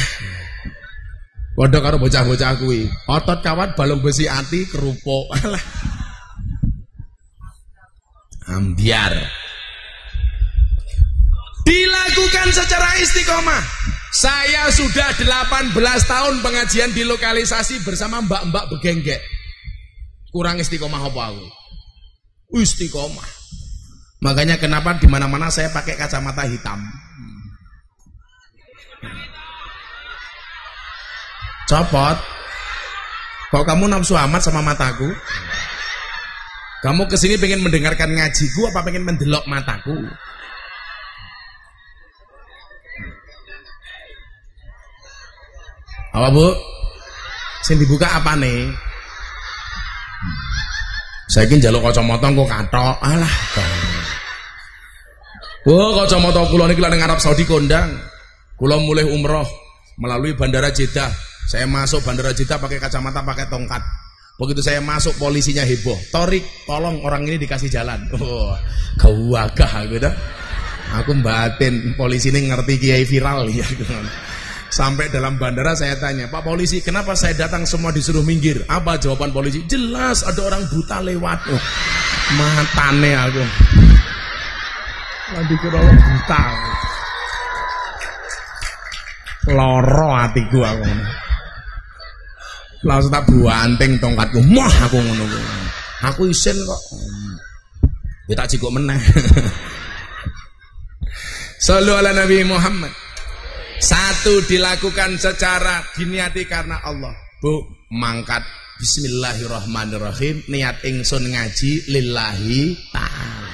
[1.59, 2.87] Padha karo bocah-bocah kuwi.
[3.11, 5.35] Otot kawat balung besi ati kerupuk.
[8.55, 9.11] Ambiar.
[11.67, 13.63] Dilakukan secara istiqomah.
[14.15, 15.75] Saya sudah 18
[16.07, 19.19] tahun pengajian di lokalisasi bersama mbak-mbak begenggek.
[20.31, 21.43] Kurang istiqomah apa aku?
[22.55, 23.27] Istiqomah.
[24.23, 26.79] Makanya kenapa di mana-mana saya pakai kacamata hitam.
[31.67, 32.15] Copot.
[33.51, 35.11] Kok kamu nafsu amat sama mataku?
[36.87, 40.07] Kamu ke sini pengen mendengarkan ngajiku apa pengen mendelok mataku?
[46.15, 46.47] Apa bu?
[47.67, 48.71] Sing dibuka apa nih?
[51.27, 52.95] Saya ingin jaluk kacamata kok katok.
[53.03, 53.35] Alah.
[55.67, 57.91] Wah, kacamata kula niki ning Arab Saudi kondang.
[58.55, 59.43] Kula mulai umroh
[59.99, 61.11] melalui bandara Jeddah.
[61.51, 63.83] Saya masuk bandara Jeddah pakai kacamata, pakai tongkat.
[64.39, 65.99] Begitu saya masuk polisinya heboh.
[66.15, 67.99] Torik, tolong orang ini dikasih jalan.
[68.15, 68.55] Oh,
[68.95, 70.11] gawagah gitu.
[70.95, 73.67] Aku batin polisi ini ngerti kiai viral ya.
[74.75, 78.59] Sampai dalam bandara saya tanya, Pak polisi, kenapa saya datang semua disuruh minggir?
[78.67, 79.63] Apa jawaban polisi?
[79.71, 81.39] Jelas ada orang buta lewat.
[81.47, 81.63] Oh,
[82.35, 83.43] matane aku.
[85.31, 86.43] Lagi kira buta.
[89.55, 90.91] Loro hatiku aku.
[92.83, 94.43] Langsung tak buanting tongkatku.
[94.43, 95.23] Mah aku ngono
[96.11, 96.81] Aku isin kok.
[98.27, 98.99] Ya tak cikuk meneh.
[101.63, 103.04] Sallu ala Nabi Muhammad.
[103.85, 107.13] Satu dilakukan secara diniati karena Allah.
[107.37, 108.41] Bu, mangkat
[108.81, 113.53] Bismillahirrahmanirrahim niat ingsun ngaji lillahi ta'ala.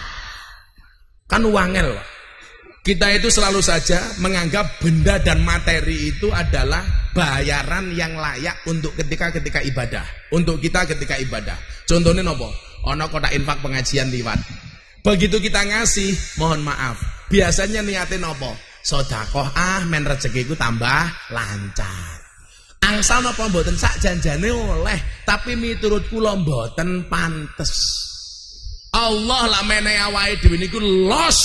[1.27, 1.99] Kan wangel.
[2.79, 9.59] Kita itu selalu saja menganggap benda dan materi itu adalah bayaran yang layak untuk ketika-ketika
[9.67, 10.07] ibadah.
[10.31, 11.59] Untuk kita ketika ibadah.
[11.83, 12.47] Contohnya nopo?
[12.87, 14.39] Ono kota infak pengajian liwat.
[15.03, 16.95] Begitu kita ngasih, mohon maaf.
[17.27, 18.70] Biasanya niatin nopo?
[18.81, 22.21] Sodakoh ah men rezekiku tambah lancar.
[22.81, 27.71] Angsal napa mboten sak janjane oleh, tapi miturut kula mboten pantes.
[28.91, 31.39] Allah lah menehi awake dhewe niku los,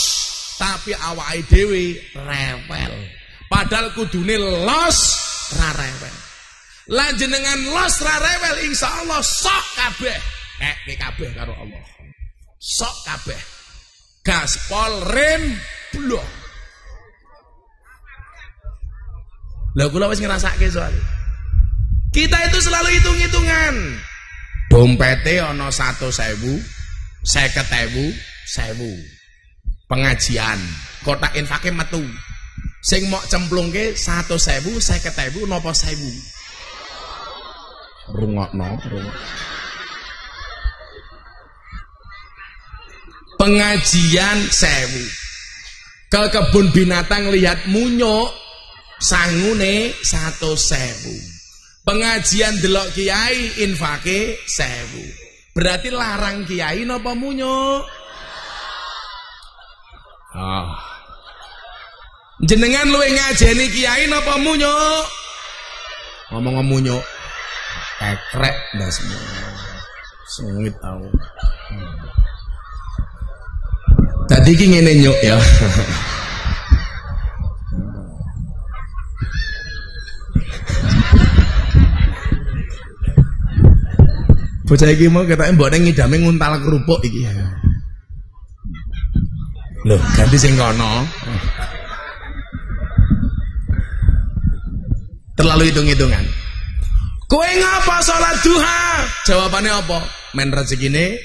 [0.59, 2.95] tapi awake dhewe rewel.
[3.47, 4.35] Padahal kudune
[4.67, 4.99] los
[5.55, 6.17] ra rewel.
[6.91, 10.19] Lah jenengan los ra rewel insyaallah sok kabeh.
[10.65, 11.85] Eh kabeh karo Allah.
[12.59, 13.41] Sok kabeh.
[14.27, 15.55] Gaspol rem
[15.95, 16.36] blok.
[19.77, 21.05] Lah kula wis ngrasake soalnya.
[22.09, 24.01] Kita itu selalu hitung-hitungan.
[24.73, 26.09] Dompete ana 100.000,
[27.21, 28.09] 50.000, 1000.
[29.85, 30.57] Pengajian,
[31.05, 32.01] kotak infake metu.
[32.81, 38.17] Sing mok cemplungke 100.000, 50.000 napa 1000?
[38.17, 39.13] Rungokno, rungokno.
[43.37, 45.05] Pengajian sewu.
[46.09, 48.46] Ke kebun binatang lihat munyuk
[49.01, 51.17] sangune satu sewu
[51.85, 55.05] pengajian delok kiai infake sewu
[55.57, 57.85] berarti larang kiai nopo munyo
[60.37, 60.97] ah
[62.37, 64.69] Jenengan luwe ngajeni kiai napa munyo?
[66.29, 67.01] Ngomong munyo.
[67.97, 69.17] Kekrek ndasmu.
[70.29, 71.01] Sengit tau.
[74.29, 75.41] Tadi ki ngene ya.
[84.67, 87.23] Bocah iki mau ketake mbok ning ngidame nguntal kerupuk iki.
[89.87, 91.07] Loh, ganti sing kono.
[95.39, 96.25] Terlalu hitung-hitungan.
[97.31, 98.83] Kowe ngapa sholat duha?
[99.27, 99.99] Jawabannya apa?
[100.35, 101.19] Men rezekine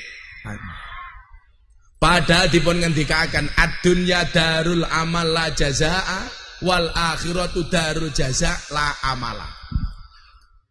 [2.01, 6.25] Padahal dipun ngendikaken ad-dunya darul amal la jazaa
[6.65, 9.60] wal akhiratu darul jaza la amala.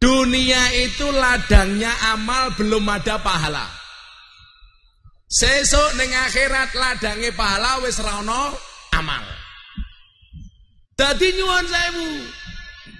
[0.00, 3.68] Dunia itu ladangnya amal belum ada pahala.
[5.28, 8.18] Sesuk ning akhirat ladange pahala wis ra
[8.96, 9.24] amal.
[10.96, 12.10] Dadi nyuwun sewu.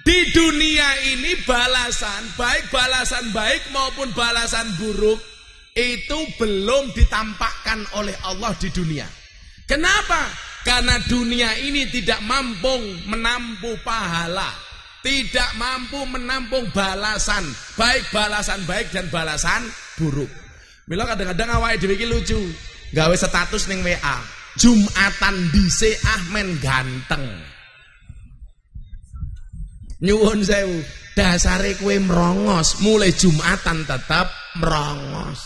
[0.01, 5.21] Di dunia ini balasan baik balasan baik maupun balasan buruk
[5.77, 9.05] itu belum ditampakkan oleh Allah di dunia.
[9.69, 10.25] Kenapa?
[10.65, 14.49] Karena dunia ini tidak mampu menampung pahala,
[15.01, 17.41] tidak mampu menampung balasan,
[17.73, 19.65] baik balasan baik dan balasan
[19.97, 20.29] buruk.
[20.85, 22.37] Mila kadang-kadang awake dhewe iki lucu,
[22.93, 24.17] gawe status ning WA.
[24.59, 27.23] Jumatan dhisik Ahmen ganteng.
[30.03, 30.83] Nyuwun sewu,
[31.15, 34.27] dasare kowe merongos, mulai Jumatan tetap
[34.59, 35.39] merongos.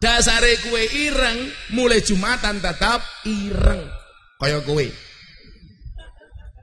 [0.00, 3.84] Dasare kue ireng, mulai Jumatan tetap ireng.
[4.40, 4.88] Kaya kue.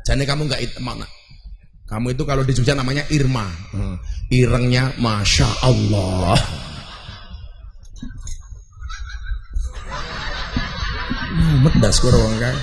[0.03, 1.05] Jadi kamu nggak mana?
[1.93, 3.45] Kamu itu kalau di Jogja namanya Irma.
[3.69, 4.01] Hmm.
[4.33, 6.33] Irengnya Masya Allah.
[11.61, 12.57] Medas karo wong kae.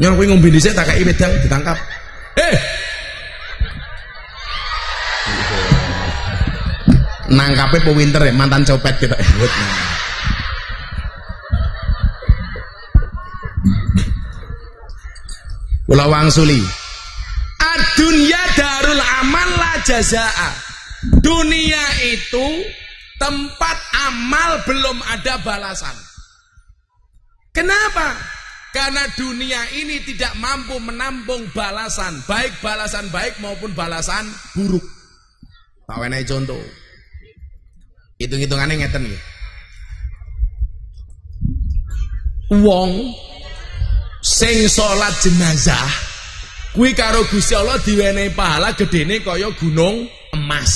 [0.00, 1.76] Nyong kowe ngombe dhisik tak ditangkap.
[2.40, 2.56] Eh,
[7.28, 9.16] nangkape po winter ya mantan copet kita
[15.84, 16.81] Kula wangsuli
[17.72, 20.50] Adunya darul amal la jazaa
[21.24, 22.46] Dunia itu
[23.16, 23.78] tempat
[24.12, 25.96] amal belum ada balasan
[27.52, 28.16] Kenapa?
[28.72, 34.24] Karena dunia ini tidak mampu menampung balasan Baik balasan baik maupun balasan
[34.56, 34.84] buruk
[35.84, 36.62] Tak contoh
[38.22, 39.22] Hitung-hitungannya ngeten nggih.
[42.62, 43.10] Wong
[44.22, 46.11] sing salat jenazah
[46.72, 50.72] kuwi karo Gusti Allah diwenehi pahala gedene kaya gunung emas.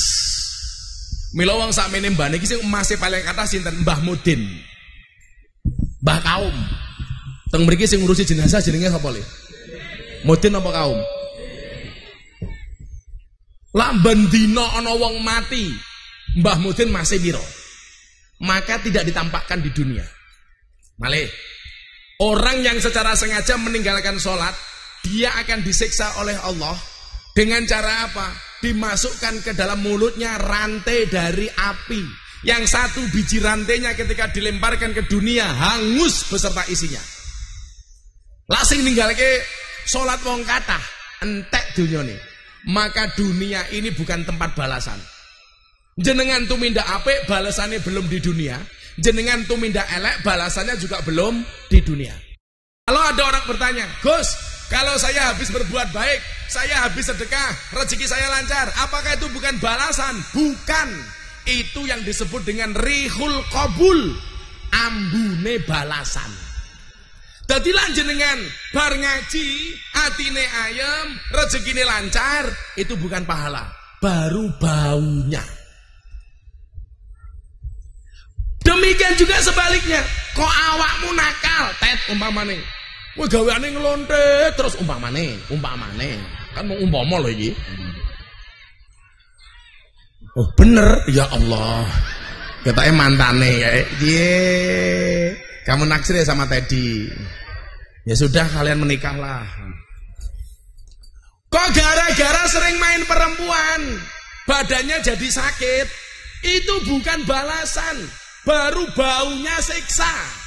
[1.36, 4.40] Mila wong sakmene mbah niki sing emase paling kata sinten Mbah Mudin.
[6.00, 6.56] Mbah kaum.
[7.52, 9.20] Teng mriki sing ngurusi jenazah jenenge sapa le?
[10.24, 11.00] Mudin apa kaum?
[13.76, 15.68] Lah bendina ana wong mati,
[16.40, 17.44] Mbah Mudin masih biro.
[18.40, 20.04] Maka tidak ditampakkan di dunia.
[20.96, 21.28] Malih.
[22.16, 24.56] Orang yang secara sengaja meninggalkan sholat,
[25.06, 26.74] dia akan disiksa oleh Allah
[27.30, 28.26] dengan cara apa?
[28.58, 32.02] Dimasukkan ke dalam mulutnya rantai dari api.
[32.42, 37.00] Yang satu biji rantainya ketika dilemparkan ke dunia hangus beserta isinya.
[38.50, 39.42] Lasing ninggal ke
[39.86, 40.78] sholat wong kata
[41.22, 42.20] entek dunia nih.
[42.66, 44.98] Maka dunia ini bukan tempat balasan.
[45.96, 48.58] Jenengan tumindak apik balasannya belum di dunia.
[48.96, 52.16] Jenengan tumindak elek balasannya juga belum di dunia.
[52.86, 58.26] Kalau ada orang bertanya, Gus, kalau saya habis berbuat baik, saya habis sedekah, rezeki saya
[58.34, 60.18] lancar, apakah itu bukan balasan?
[60.34, 60.88] Bukan.
[61.46, 64.18] Itu yang disebut dengan rihul kobul,
[64.74, 66.46] ambune balasan.
[67.46, 68.42] Jadi jenengan
[68.74, 69.48] bar ngaji,
[69.94, 73.70] atine ayam, rezekine lancar, itu bukan pahala,
[74.02, 75.46] baru baunya.
[78.66, 80.02] Demikian juga sebaliknya.
[80.34, 80.42] Kok
[80.74, 82.75] awakmu nakal, tet umpamane.
[83.16, 86.20] Kowe gaweane ngelonte terus umpamane, umpamane.
[86.52, 87.50] Kan mau umpama lho iki.
[90.36, 91.88] Oh bener, ya Allah.
[92.60, 93.70] Ketake mantane ya.
[94.04, 94.36] Ye.
[95.64, 97.08] Kamu naksir ya sama Teddy.
[98.04, 99.48] Ya sudah kalian menikahlah.
[101.48, 103.80] Kok gara-gara sering main perempuan,
[104.44, 105.86] badannya jadi sakit?
[106.44, 107.96] Itu bukan balasan
[108.44, 110.45] baru baunya siksa.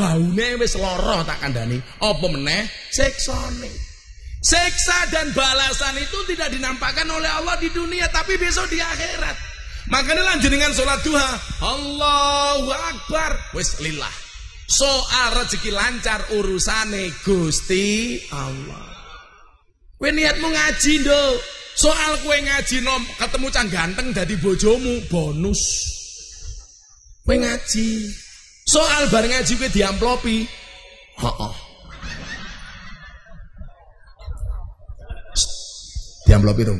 [0.00, 1.76] Baunya wis loro tak kandani.
[2.00, 3.68] Apa meneh siksane.
[4.40, 9.36] Siksa dan balasan itu tidak dinampakkan oleh Allah di dunia tapi besok di akhirat.
[9.92, 11.32] Makanya lanjut dengan sholat duha.
[11.60, 13.52] Allahu Akbar.
[13.52, 14.08] Wis lillah.
[14.64, 18.88] Soal rezeki lancar urusane Gusti Allah.
[20.00, 21.36] Kowe niatmu ngaji, Nduk.
[21.76, 25.60] Soal kowe ngaji nom ketemu cang ganteng dadi bojomu bonus.
[27.28, 28.08] Kowe ngaji.
[28.70, 30.46] Soal bar ngaji kowe diamplopi.
[31.18, 31.52] Heeh.
[36.30, 36.78] Diamplopi dong.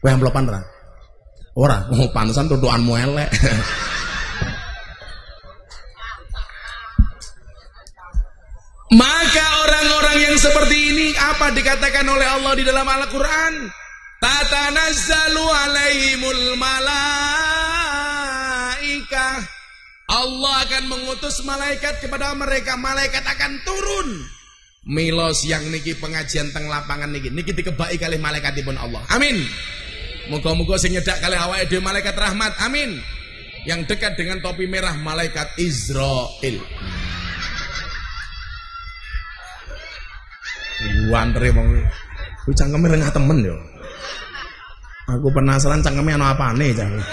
[0.00, 0.64] Kowe amplopan ra?
[1.60, 3.28] Ora, oh panusan tutukanmu elek.
[8.96, 13.68] Maka orang-orang yang seperti ini apa dikatakan oleh Allah di dalam Al-Qur'an?
[14.16, 17.20] Tatanazzalu alaihimul malaikah.
[20.10, 22.74] Allah akan mengutus malaikat kepada mereka.
[22.74, 24.08] Malaikat akan turun.
[24.90, 27.30] Milos yang niki pengajian teng lapangan niki.
[27.30, 29.06] Niki dikebai kali malaikatipun Allah.
[29.14, 29.38] Amin.
[30.26, 32.58] Moga-moga sing nyedak kali awake dhewe malaikat rahmat.
[32.58, 32.98] Amin.
[33.70, 36.56] Yang dekat dengan topi merah malaikat Israel.
[41.12, 41.68] Wantre wong
[42.48, 43.56] kuwi cangkeme rengah temen yo.
[45.12, 47.04] Aku penasaran cangkeme ana apane cangkem.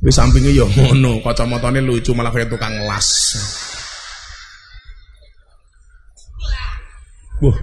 [0.00, 3.36] Wis sampinge yo ngono, kacamatane lucu malah kaya tukang las.
[7.44, 7.56] Wah.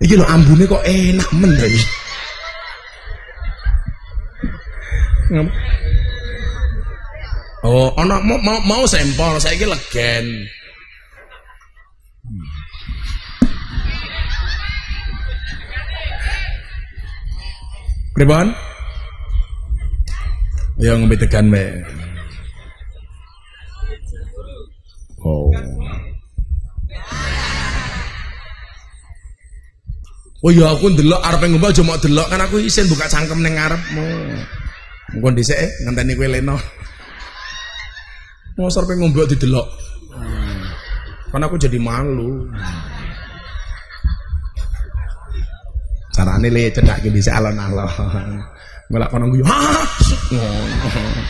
[0.00, 1.52] Iki lho ambune kok enak men.
[5.28, 5.46] Ngam.
[7.68, 10.48] Oh, ana mau mau, mau sampel saiki legen.
[18.16, 18.67] Pripun?
[20.78, 21.82] Ya ngombe tegan me.
[25.26, 25.50] Oh.
[30.38, 33.58] Oh ya aku ndelok arep ngombe aja mau delok kan aku isin buka cangkem ning
[33.58, 34.06] ngarepmu.
[35.18, 36.54] Mengko dhisik eh, ngenteni kowe leno.
[38.54, 39.66] Mau arep ngombe didelok.
[41.34, 42.46] Kan aku jadi malu.
[46.14, 48.57] Carane le cedak dhisik alon-alon.
[48.88, 49.44] Ngelak kono guyu.
[49.44, 49.56] Ha.
[50.32, 51.22] Ngono.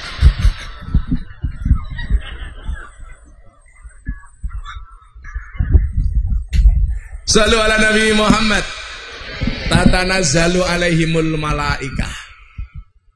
[7.28, 8.64] Salu ala Nabi Muhammad.
[9.68, 12.14] Tatanazzalu alaihimul malaikah.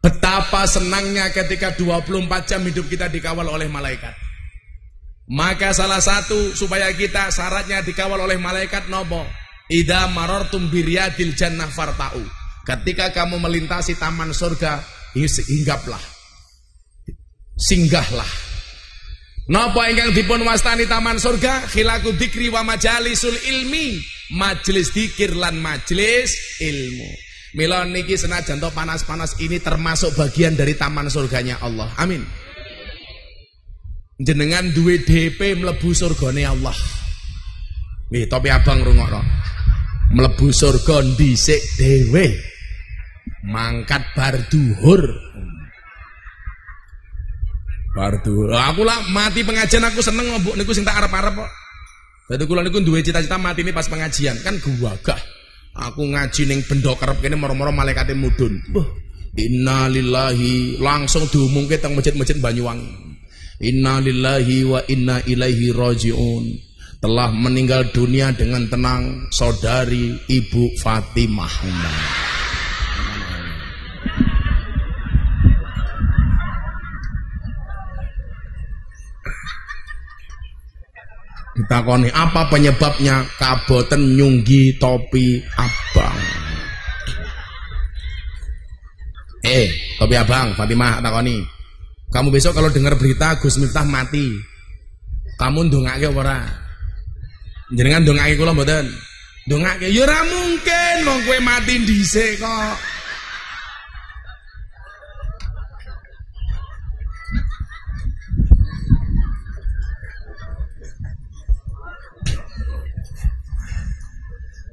[0.03, 4.12] Betapa senangnya ketika 24 jam hidup kita dikawal oleh malaikat.
[5.30, 9.22] Maka salah satu supaya kita syaratnya dikawal oleh malaikat nopo.
[9.70, 12.41] Ida marortum biryadil jannah farta'u.
[12.62, 14.78] Ketika kamu melintasi taman surga,
[15.18, 16.02] hinggaplah.
[17.58, 18.28] Singgahlah.
[19.50, 21.66] Napa ingkang dipun wastani taman surga?
[21.66, 23.98] Khilaku dikri wa majalisul ilmi.
[24.38, 27.10] Majelis dikir lan majelis ilmu.
[27.52, 31.90] Mila niki senajan to panas-panas ini termasuk bagian dari taman surganya Allah.
[32.00, 32.24] Amin.
[34.16, 36.72] Jenengan duwe DP mlebu surgane Allah.
[38.08, 39.20] Nih, topi abang rungokno.
[40.12, 42.36] Mlebu surga dhisik dhewe.
[43.48, 45.02] Mangkat bar duhur.
[47.96, 48.52] Bar duhur.
[48.52, 51.50] Aku lah mati pengajian aku seneng mbok niku sing tak arep-arep kok.
[52.28, 55.18] Dadi kula niku duwe cita-cita mati ini pas pengajian kan gua gah.
[55.72, 58.60] Aku ngaji ning benda kerep kene moro-moro malaikate mudun.
[58.76, 58.84] Wah,
[59.32, 63.16] innalillahi langsung diumumke teng masjid-masjid Banyuwangi.
[63.64, 66.71] Innalillahi wa inna ilaihi rajiun.
[67.03, 71.50] Telah meninggal dunia dengan tenang saudari Ibu Fatimah.
[81.59, 86.18] Ditakoni apa penyebabnya kaboten nyunggi topi abang.
[89.42, 89.66] Eh,
[89.98, 91.42] topi abang, Fatimah takoni.
[92.14, 94.30] Kamu besok kalau dengar berita Gus Miftah mati,
[95.34, 96.61] kamu ndongake apa ora?
[97.76, 98.86] Jenengan ndongake kula mboten?
[99.46, 102.76] Ndongake ya ora mungkin wong kowe mati dhisik kok.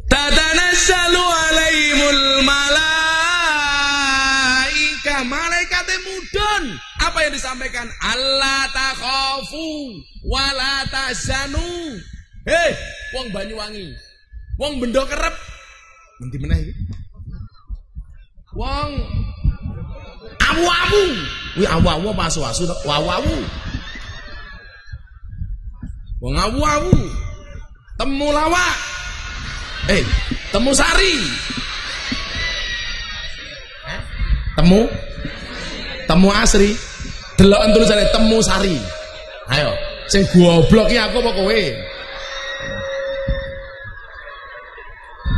[0.10, 2.76] Tatanazzalu alaihimul malaika
[5.26, 6.64] Malaikatnya mudun
[7.06, 7.88] Apa yang disampaikan?
[8.02, 9.70] Allah takhafu
[10.26, 12.00] Wala tahzanu
[12.50, 12.74] Hei
[13.14, 13.94] Wong Banyuwangi.
[14.58, 15.36] Wong bendo kerep.
[16.18, 16.74] Nanti mana ini?
[18.58, 18.90] Wong
[20.50, 21.04] Awu-awu.
[21.62, 23.36] Wih awu-awu apa asu-asu Wawu-awu.
[26.26, 26.94] Wong awu-awu.
[28.02, 28.76] Temu lawak.
[29.94, 30.02] Eh,
[30.50, 31.14] temu sari.
[34.58, 34.90] Temu?
[36.10, 36.74] Temu asri.
[37.38, 38.76] Delok tulisane temu sari.
[39.50, 39.70] Ayo,
[40.10, 41.62] sing goblok iki aku apa kowe?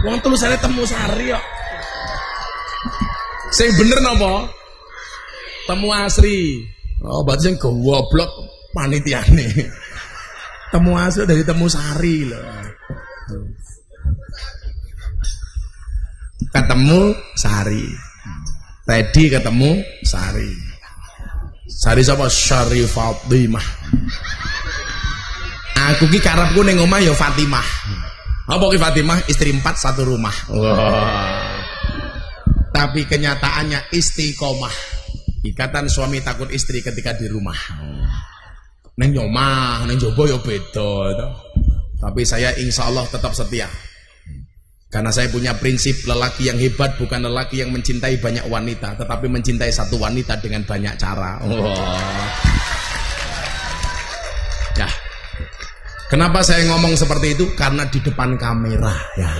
[0.02, 1.45] Wong tulisane temu sari kok.
[3.54, 4.49] Sing bener napa?
[5.70, 6.66] Temu asri.
[7.06, 8.32] Oh, berarti sing goblok
[8.74, 9.45] panitiane.
[10.74, 12.41] Temu asri dari temu sari loh.
[16.49, 17.02] Ketemu
[17.38, 17.86] sari.
[18.88, 19.72] Teddy ketemu
[20.02, 20.49] sari.
[21.70, 22.26] Sari sapa?
[22.26, 23.68] Syari Fatimah.
[25.93, 27.68] Aku ki karepku ning omah ya Fatimah.
[28.52, 29.20] Apa ki Fatimah?
[29.32, 30.36] Istri empat satu rumah.
[30.52, 31.64] Wah.
[32.76, 34.76] Tapi kenyataannya istiqomah.
[35.47, 37.56] Ikatan suami takut istri ketika di rumah.
[38.99, 41.16] Neng nyomah, neng jobo ya beda.
[41.97, 43.72] Tapi saya insya Allah tetap setia.
[44.91, 49.72] Karena saya punya prinsip lelaki yang hebat bukan lelaki yang mencintai banyak wanita, tetapi mencintai
[49.72, 51.39] satu wanita dengan banyak cara.
[51.47, 52.51] Oh.
[56.12, 57.47] Kenapa saya ngomong seperti itu?
[57.55, 58.91] Karena di depan kamera.
[59.16, 59.32] Ya.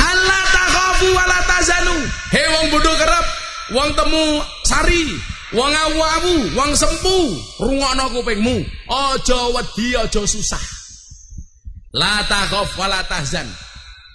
[0.00, 1.96] Allah takhafu wala tazanu.
[2.32, 3.26] Hei wong bodoh kerep,
[3.76, 4.24] wong temu
[4.64, 5.04] sari,
[5.52, 8.56] wong awu-awu, wong sempu, rungokno kupingmu.
[8.88, 10.64] Aja wedi, aja susah.
[11.92, 13.52] La takhaf wala tahzan.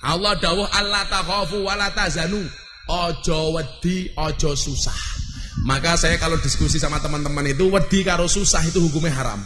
[0.02, 2.42] Allah dawuh Allah takhafu wala tazanu.
[2.90, 5.25] Aja wedi, aja susah.
[5.66, 9.42] Maka saya kalau diskusi sama teman-teman itu wedi karo susah itu hukumnya haram.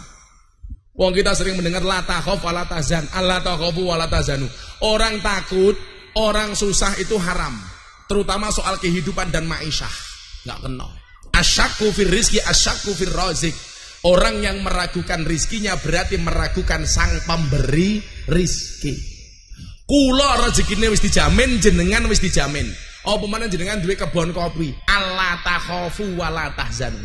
[1.00, 3.88] Wong kita sering mendengar la takhaf tahzan, Allah takhafu.
[4.84, 5.80] Orang takut,
[6.20, 7.56] orang susah itu haram.
[8.12, 9.96] Terutama soal kehidupan dan ma'isyah.
[10.44, 10.92] Nggak kenal.
[11.32, 13.56] Asyakku fir rizki, asyakku fir rozik.
[14.04, 18.92] Orang yang meragukan rizkinya berarti meragukan sang pemberi rizki.
[19.88, 22.68] Kula rezekine wis dijamin, jenengan wis dijamin.
[23.10, 24.70] Apa mana jenengan duwe kebon kopi?
[24.86, 27.02] Allah takhafu wala tahzanu.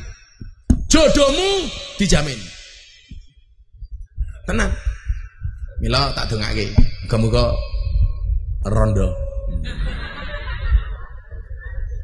[0.92, 1.64] Jodohmu
[1.96, 2.36] dijamin.
[4.44, 4.68] Tenang.
[5.80, 6.76] Mila tak dongake.
[7.08, 7.56] Muga-muga
[8.68, 9.16] rondo.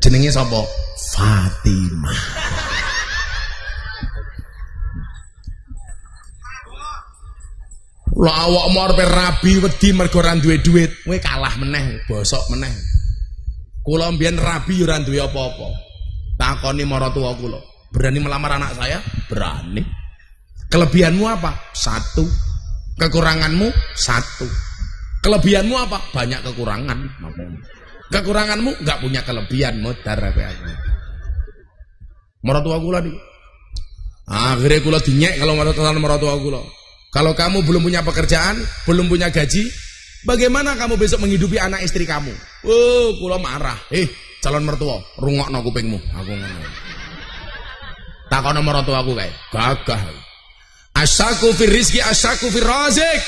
[0.01, 0.65] Jenenge sapa?
[1.13, 2.23] Fatimah.
[8.21, 12.90] Lah awakmu arepe rabi wedi mergo ora duwe duit, kowe kalah meneh, bosok meneh.
[13.81, 15.69] Kula mbiyen rabi ora duwe apa-apa.
[16.37, 17.61] Takoni maratuwa kula,
[17.93, 19.01] berani melamar anak saya?
[19.29, 19.85] Berani.
[20.71, 21.53] Kelebihanmu apa?
[21.75, 22.25] Satu.
[22.97, 23.69] Kekuranganmu?
[23.93, 24.49] Satu.
[25.21, 25.99] Kelebihanmu apa?
[26.13, 26.99] Banyak kekurangan.
[28.09, 30.43] Kekuranganmu nggak punya kelebihan modar aku.
[32.41, 33.13] Maratua kula di.
[34.31, 36.63] Akhirnya kula dinyek kalau maratua maratua kula.
[37.11, 39.67] Kalau kamu belum punya pekerjaan, belum punya gaji,
[40.23, 42.31] bagaimana kamu besok menghidupi anak istri kamu?
[42.65, 43.77] Oh, kula marah.
[43.89, 44.05] Eh,
[44.45, 45.99] calon mertua, rungokno kupingmu.
[46.21, 46.69] Aku ngono.
[48.29, 49.33] Takono mertua aku kae.
[49.51, 50.03] Gagah.
[51.01, 53.21] Asyaku fir rizki, asyaku fir razik.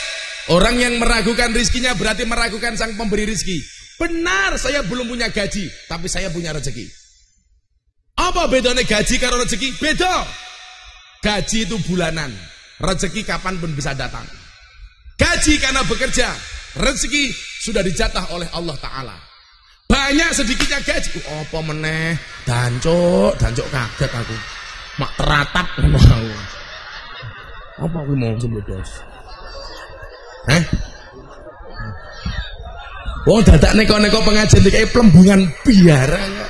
[0.52, 3.62] Orang yang meragukan rizkinya berarti meragukan sang pemberi rizki.
[3.96, 6.90] Benar, saya belum punya gaji, tapi saya punya rezeki.
[8.18, 9.78] Apa bedanya gaji karo rezeki?
[9.78, 10.26] Beda.
[11.22, 12.34] Gaji itu bulanan.
[12.82, 14.26] Rezeki kapan pun bisa datang.
[15.14, 16.34] Gaji karena bekerja.
[16.82, 17.30] Rezeki
[17.62, 19.14] sudah dijatah oleh Allah Ta'ala.
[19.86, 21.22] Banyak sedikitnya gaji.
[21.30, 22.18] Oh, apa meneh?
[22.42, 24.36] Dancuk, dancuk kaget aku.
[24.98, 25.66] Mak teratap.
[27.78, 28.90] Apa aku mau sembledos?
[30.50, 30.62] Eh?
[33.22, 36.46] Wong dadak neko-neko pengajian iki plembungan biara ya.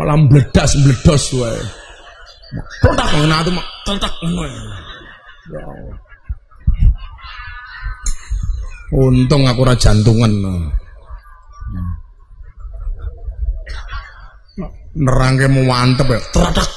[0.00, 1.60] Malah mbledas mbledos wae.
[2.80, 4.48] Tetak ngono atuh mak tetak ngono.
[5.52, 6.11] Ya Allah.
[8.92, 10.28] Untung aku ora jantungan.
[14.92, 16.20] Nerangke mau mantep ya.
[16.28, 16.68] Tetak.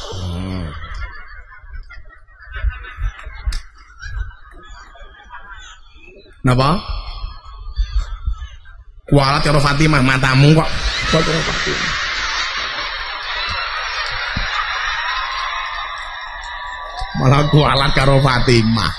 [6.47, 6.79] Napa?
[9.11, 10.69] Kualat karo Fatimah matamu kok.
[11.11, 11.23] Kok.
[17.19, 18.91] Malah kualat karo Fatimah.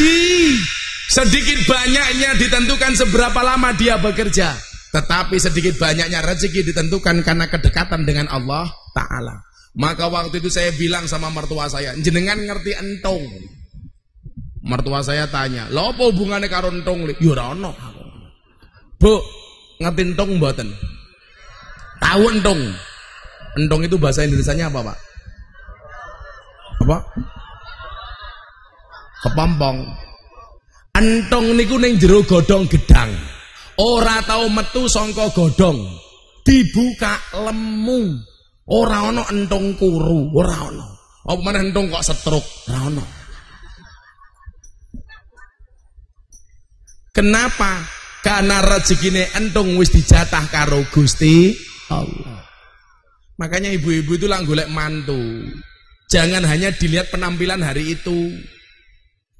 [0.00, 0.56] Gaji
[1.12, 4.56] sedikit banyaknya ditentukan seberapa lama dia bekerja.
[4.96, 8.64] Tetapi sedikit banyaknya rezeki ditentukan karena kedekatan dengan Allah
[8.96, 9.44] Ta'ala.
[9.76, 13.28] Maka waktu itu saya bilang sama mertua saya, jenengan ngerti entong.
[14.64, 17.70] Mertua saya tanya, "Lha apa hubungannya karo entong?" Ya.
[18.96, 19.14] Bu,
[19.84, 20.68] ngerti entong mboten?
[22.00, 22.60] Tahu entong?
[23.60, 24.98] Entong itu bahasa Indonesianya apa, Pak?
[26.88, 26.96] Apa?
[29.20, 29.78] Kepompong.
[30.96, 33.12] Entong niku ning jero godhong gedang.
[33.80, 35.78] Ora tau metu sangka godhong.
[36.44, 38.20] Dibuka lemu.
[38.70, 40.86] Ora ana entong kuru, ora ana.
[41.26, 43.04] Apa meneh entong kok setruk, ora ana.
[47.10, 47.82] Kenapa?
[48.22, 51.56] Karena rezekine entong wis dijatah karo Gusti
[51.90, 52.46] Allah.
[53.40, 55.48] Makanya ibu-ibu itu lah golek mantu.
[56.12, 58.36] Jangan hanya dilihat penampilan hari itu.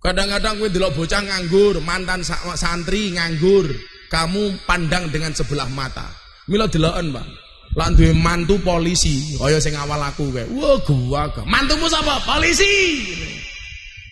[0.01, 2.25] Kadang-kadang kowe delok bocah nganggur, mantan
[2.57, 3.69] santri nganggur,
[4.09, 6.09] kamu pandang dengan sebelah mata.
[6.49, 7.29] Mila deloken, Bang.
[7.77, 10.49] Lan duwe mantu polisi, kaya sing awal aku kae.
[10.51, 11.47] Wah, gua gak.
[11.47, 12.19] Mantumu sapa?
[12.27, 13.07] Polisi.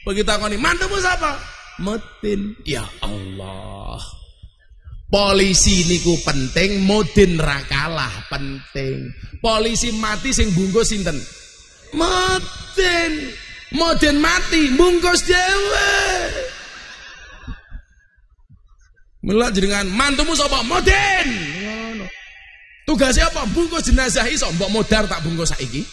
[0.06, 1.34] Begitu aku nih, mantumu sapa?
[1.82, 2.54] Metin.
[2.62, 3.98] Ya Allah.
[5.08, 9.08] Polisi niku penting, modin rakalah penting.
[9.40, 11.16] Polisi mati sing bungkus sinten?
[11.96, 13.32] Modin.
[13.74, 15.90] Modin mati, bungkus dewe.
[19.28, 20.64] Mula jenengan mantumu sapa?
[20.64, 21.28] Modin.
[22.88, 23.44] Tugasnya apa?
[23.52, 25.84] Bungkus jenazah iso mbok modar tak bungkus saiki.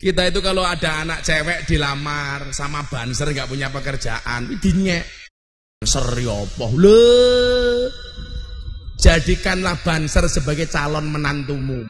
[0.00, 5.04] Kita itu kalau ada anak cewek dilamar sama banser nggak punya pekerjaan, dinyek
[5.84, 6.66] Seri apa?
[6.80, 7.04] Le.
[8.96, 11.84] Jadikanlah Banser sebagai calon menantumu.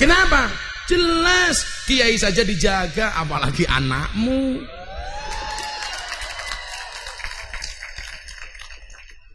[0.00, 0.48] Kenapa?
[0.86, 1.56] Jelas
[1.90, 4.62] kiai saja dijaga apalagi anakmu.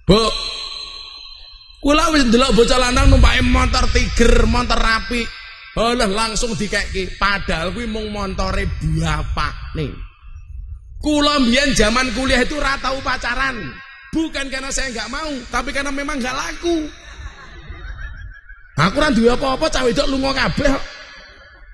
[0.08, 0.24] Bu.
[1.82, 5.26] Kula wis ndelok bocah lanang numpake motor Tiger, motor rapi.
[5.76, 7.20] Halah langsung dikeki.
[7.20, 9.92] Padahal kuwi mung montore bapak nih.
[11.02, 13.58] Kula mbiyen zaman kuliah itu rata pacaran.
[14.12, 16.86] Bukan karena saya nggak mau, tapi karena memang nggak laku.
[18.76, 21.01] Aku ora duwe apa-apa cah wedok lunga kabeh.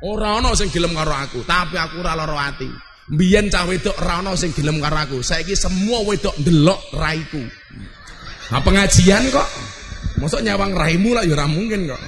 [0.06, 2.70] Ora ana sing gelem karo aku, tapi aku ora lara ati.
[3.10, 5.18] Mbiyen cah wedok ora ana sing gelem karo aku.
[5.26, 7.42] Saiki semua wedok ndelok raiku.
[8.54, 9.50] Nah pengajian kok.
[10.22, 12.02] Mosok nyawang raimu lah ya ora mungkin kok.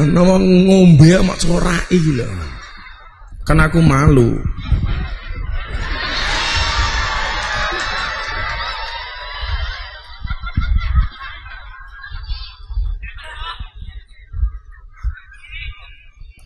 [0.00, 2.28] Nama ngombe mak corai lho.
[3.48, 4.36] Kan aku malu.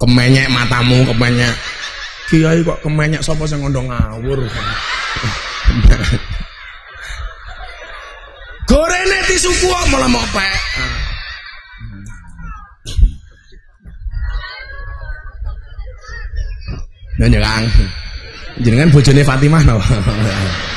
[0.01, 1.55] Kemenyek matamu, kemenyek.
[2.30, 4.40] Kiai kok kemenyek sapa sing ngondo ngawur.
[8.68, 10.59] Gorene disuku malah mau pek.
[17.22, 17.64] Ya nyerang.
[18.59, 19.62] Jenengan bojone Fatimah.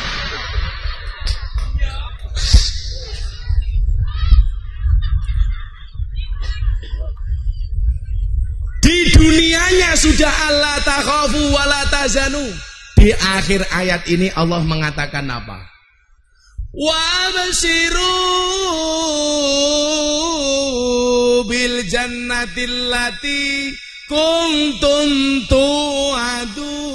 [8.87, 12.39] Di dunianya sudah Allah takhafu wala tazanu.
[12.95, 15.59] Di akhir ayat ini Allah mengatakan apa?
[16.71, 18.15] Wa basiru
[21.51, 23.75] bil jannatil lati
[24.07, 26.87] kuntum tu'adun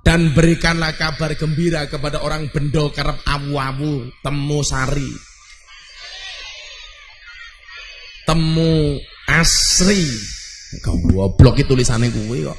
[0.00, 5.35] dan berikanlah kabar gembira kepada orang bendo kerap awu-awu temu sari
[8.26, 8.98] temu
[9.30, 10.02] asri
[10.82, 12.58] goblok itu tulisannya gue kok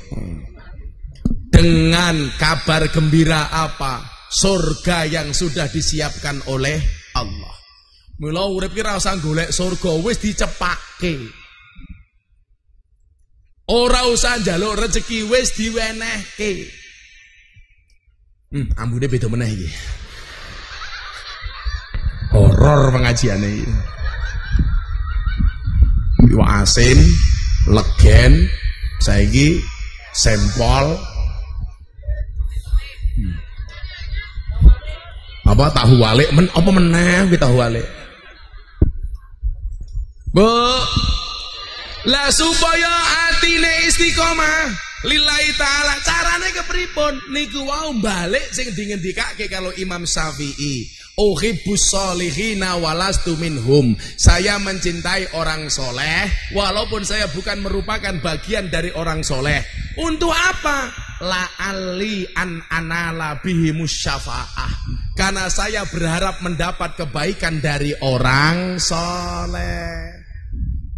[1.52, 4.02] dengan kabar gembira apa
[4.32, 6.80] surga yang sudah disiapkan oleh
[7.20, 7.58] Allah
[8.18, 11.22] Mula urip ki ora usah golek surga, wis dicepake.
[13.70, 16.66] Ora usah njaluk rezeki, wis diwenehke.
[18.50, 19.70] Hmm, ambune beda meneh iki.
[22.34, 23.97] Horor pengajiane iki.
[26.26, 26.98] Iwak asin,
[27.70, 28.50] legen,
[28.98, 29.62] saiki
[30.18, 30.98] sempol.
[33.18, 33.36] Hmm.
[35.54, 37.86] Apa tahu walik men apa meneh kita tahu walik?
[40.34, 40.50] Bu
[42.08, 42.94] lah supaya
[43.32, 44.70] atine istiqomah
[45.08, 50.88] lillahi taala carane kepripun niku wau balik sing dingendikake kalau Imam Syafi'i
[51.18, 53.98] uhibbus solihina walastu minhum.
[54.16, 59.66] Saya mencintai orang soleh walaupun saya bukan merupakan bagian dari orang soleh.
[59.98, 60.94] Untuk apa?
[61.26, 64.72] La ali an anala bihi musyafaah.
[65.18, 70.14] Karena saya berharap mendapat kebaikan dari orang soleh.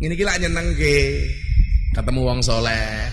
[0.03, 0.99] Ini gila nyeneng ke?
[1.95, 3.07] Ketemu wong soleh.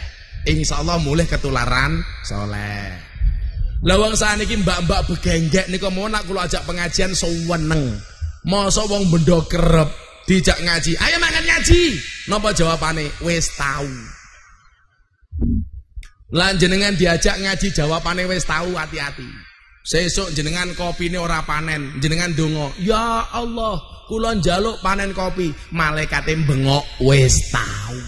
[0.46, 3.05] Insyaallah mulai ketularan soleh.
[3.84, 8.00] Lawang saat ini mbak-mbak begenggek nih mau nak kalau ajak pengajian seweneng.
[8.46, 9.90] Masa wong bendo kerep
[10.24, 10.96] dijak ngaji.
[10.96, 11.82] Ayo makan ngaji.
[12.30, 13.10] Napa jawabane?
[13.20, 13.90] Wis tahu.
[16.32, 19.26] Lan jenengan diajak ngaji jawabane wis tahu hati-hati.
[19.86, 22.74] Sesuk jenengan kopi ini ora panen, jenengan dongo.
[22.82, 23.78] Ya Allah,
[24.10, 27.98] kulon jaluk panen kopi, malaikate bengok wis tahu.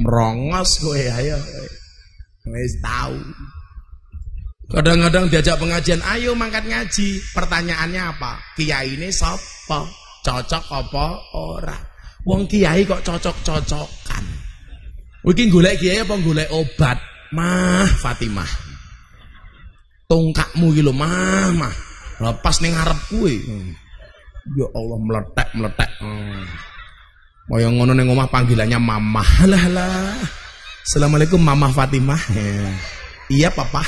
[0.00, 1.36] Merongos kowe ayo.
[2.48, 3.20] Wis tahu.
[4.66, 7.22] Kadang-kadang diajak pengajian, ayo mangkat ngaji.
[7.30, 8.42] Pertanyaannya apa?
[8.58, 9.86] Kiai ini sapa?
[10.26, 11.06] Cocok apa
[11.38, 11.78] ora?
[12.26, 14.24] Wong kiai kok cocok-cocokan.
[15.22, 16.98] Iki golek kiai apa golek obat?
[17.30, 18.50] Mah Fatimah.
[20.10, 21.74] Tongkakmu iki lho, mah, mah.
[22.22, 23.34] Lepas ning ngarep kuwe.
[24.54, 25.90] Ya Allah meletek meletek.
[26.02, 26.42] Hmm.
[27.46, 29.30] Kaya ngono ning omah panggilannya mamah.
[29.46, 30.18] Lah lah.
[30.82, 32.18] Assalamualaikum Mamah Fatimah.
[33.30, 33.82] Iya papa.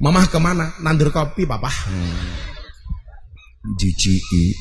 [0.00, 0.72] Mamah ke mana?
[0.80, 1.68] Nandur kopi papa.
[1.68, 2.32] Hmm.
[3.76, 4.56] Jijiki.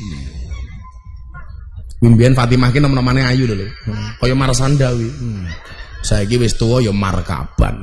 [2.04, 3.56] Wimbian Fatimah ki nama-namane ayu lho.
[3.88, 4.20] Hmm.
[4.20, 5.08] Kaya Marsandawi.
[5.08, 5.48] Hmm.
[6.04, 7.76] Saiki wis tuwa ya markaban.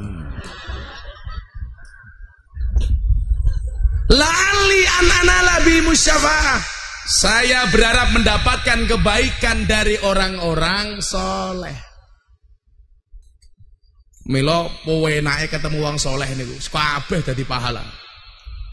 [4.13, 6.61] Lali anana labi musyafaah.
[7.07, 11.86] Saya berharap mendapatkan kebaikan dari orang-orang soleh.
[14.27, 14.75] Milo
[15.23, 17.83] naik ketemu wong soleh niku, kabeh dadi pahala.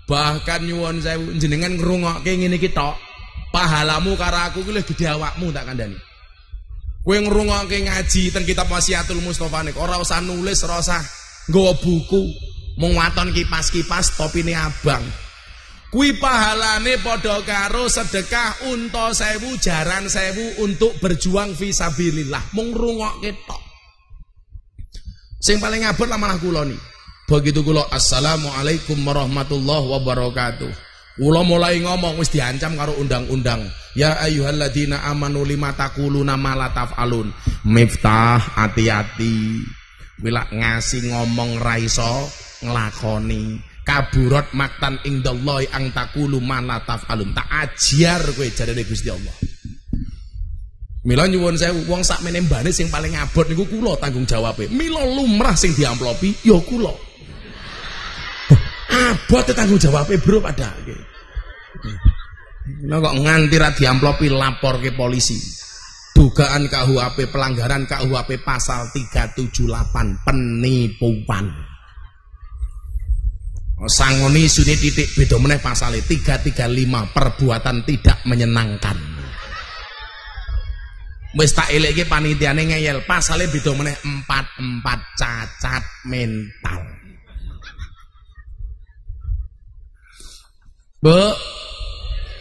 [0.10, 2.98] Bahkan nyuwun sewu jenengan ngrungokke ngene iki tok.
[3.54, 5.96] Pahalamu karo aku ki luwih gedhe awakmu tak kandhani.
[7.06, 11.00] Kowe ngrungokke ngaji teng kitab Wasiatul Mustofa niku ora usah nulis, ora usah
[11.48, 12.24] nggawa buku.
[12.82, 15.06] Mung waton kipas-kipas topine abang.
[15.94, 22.58] Kui pahalane padha karo sedekah unta sewu jaran sewu untuk berjuang fisabilillah.
[22.58, 23.63] Mung ngrungokke tok.
[25.44, 26.80] Sing paling ngabur lah malah kula ni.
[27.28, 30.72] Begitu kula assalamualaikum warahmatullahi wabarakatuh.
[31.20, 33.60] Kula mulai ngomong wis diancam karo undang-undang.
[33.92, 37.28] Ya ayyuhalladzina amanu lima taquluna ma la taf'alun.
[37.68, 39.60] Miftah hati-hati.
[40.24, 42.32] Wila ngasih ngomong raiso
[42.64, 43.60] nglakoni.
[43.84, 47.36] Kaburat maktan indallahi ang taqulu ma la taf'alun.
[47.36, 49.53] Tak ajar kowe jarene Gusti Allah.
[51.04, 54.72] Mila nyuwun saya wong sak mbane sing paling abot niku kula tanggung jawabe.
[54.72, 56.96] Mila lumrah sing diamplopi ya kula.
[58.88, 60.96] Abot tanggung jawabe bro padake.
[62.88, 65.36] Mila kok nganti ra diamplopi laporke polisi.
[66.16, 71.52] Dugaan KUHP pelanggaran KUHP pasal 378 penipuan.
[73.84, 76.48] Sangoni suni titik beda meneh pasal 335
[77.12, 79.13] perbuatan tidak menyenangkan
[81.34, 86.82] wis tak elekke panitiane ngeyel pasale beda meneh 44 cacat mental
[91.04, 91.20] Bu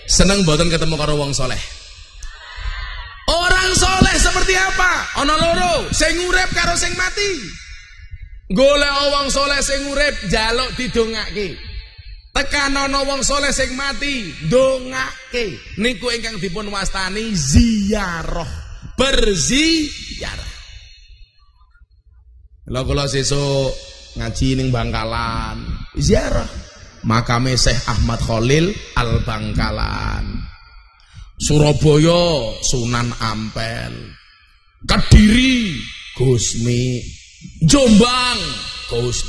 [0.07, 1.59] seneng boten ketemu karo wong soleh
[3.33, 5.23] Orang soleh seperti apa?
[5.25, 7.39] Ono loro, sing urip karo sing mati.
[8.51, 11.57] Golek wong soleh sing urip jaluk didongake.
[12.35, 15.55] Tekan ana wong soleh sing mati, dongake.
[15.81, 18.62] Niku ingkang dipun wastani ziarah
[19.03, 20.53] berziarah.
[22.63, 23.75] Kalau kalau sesuk
[24.15, 25.59] ngaji ning Bangkalan,
[25.99, 26.47] ziarah
[27.03, 30.25] makame Syekh Ahmad Khalil Al Bangkalan.
[31.43, 34.15] Surabaya Sunan Ampel.
[34.87, 35.75] Kediri
[36.15, 37.03] Gusmi.
[37.67, 38.39] Jombang
[38.87, 39.27] Gus.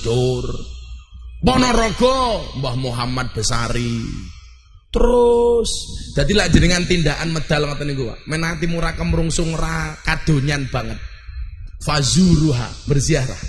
[1.42, 3.98] Ponorogo Mbah Muhammad Besari.
[4.94, 5.70] Terus
[6.14, 11.02] jadi lah jenengan tindakan medal ngoten niku, menati murah kemrungsung ra kadonyan banget.
[11.82, 13.42] Fazuruha berziarah.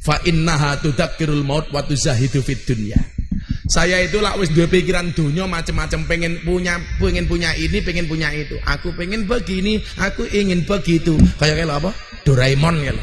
[0.00, 2.96] Fa innaha tudzakirul maut wa tuzahidu fid dunya.
[3.68, 8.32] Saya itu lah wis dua pikiran dunia macam-macam pengen punya pengen punya ini pengen punya
[8.32, 8.56] itu.
[8.64, 11.20] Aku pengen begini, aku ingin begitu.
[11.36, 11.92] Kayak kayak apa?
[12.24, 12.96] Doraemon ya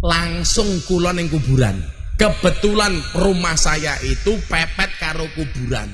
[0.00, 1.76] Langsung kulon yang kuburan.
[2.16, 5.92] Kebetulan rumah saya itu pepet karo kuburan.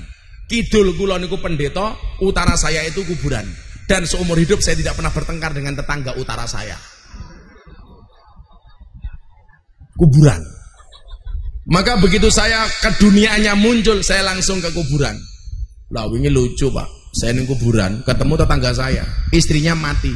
[0.49, 1.93] Kidul kula niku pendeta,
[2.25, 3.45] utara saya itu kuburan.
[3.85, 6.77] Dan seumur hidup saya tidak pernah bertengkar dengan tetangga utara saya.
[9.97, 10.41] Kuburan.
[11.69, 15.13] Maka begitu saya ke dunianya muncul, saya langsung ke kuburan.
[15.93, 20.13] Lah ini lucu pak, saya ning kuburan, ketemu tetangga saya, istrinya mati.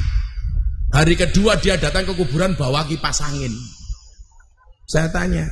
[0.92, 3.52] Hari kedua dia datang ke kuburan bawa kipas angin.
[4.88, 5.48] Saya tanya,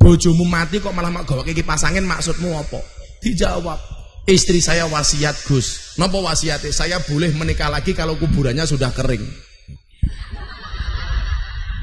[0.00, 2.80] bojomu mati kok malah mak gawa kipas angin maksudmu apa?
[3.20, 3.76] Dijawab,
[4.24, 6.00] Istri saya wasiat Gus.
[6.00, 6.72] Napa wasiatnya?
[6.72, 9.20] Saya boleh menikah lagi kalau kuburannya sudah kering.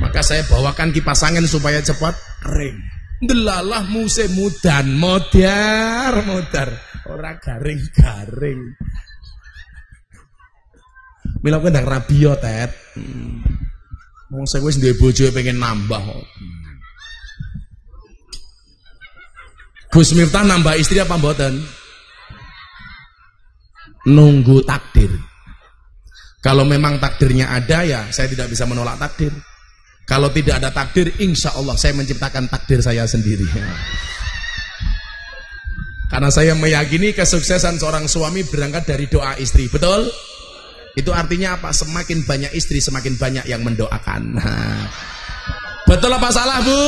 [0.02, 2.78] Maka saya bawakan kipas angin supaya cepat kering.
[3.22, 6.70] Delalah musim mudan, modar, modar.
[7.06, 8.74] Ora garing-garing.
[11.46, 12.74] Mila kowe ndang rabio, Tet.
[12.98, 13.46] Hmm.
[14.34, 16.26] Wong saya wis duwe bojo pengen nambah kok.
[19.92, 21.81] Gus Miftah nambah istri apa mboten?
[24.10, 25.14] Nunggu takdir.
[26.42, 29.30] Kalau memang takdirnya ada ya saya tidak bisa menolak takdir.
[30.10, 33.48] Kalau tidak ada takdir, insya Allah saya menciptakan takdir saya sendiri.
[36.12, 39.72] Karena saya meyakini kesuksesan seorang suami berangkat dari doa istri.
[39.72, 40.12] Betul?
[41.00, 41.72] Itu artinya apa?
[41.72, 44.36] Semakin banyak istri, semakin banyak yang mendoakan.
[45.90, 46.82] Betul apa salah, Bu?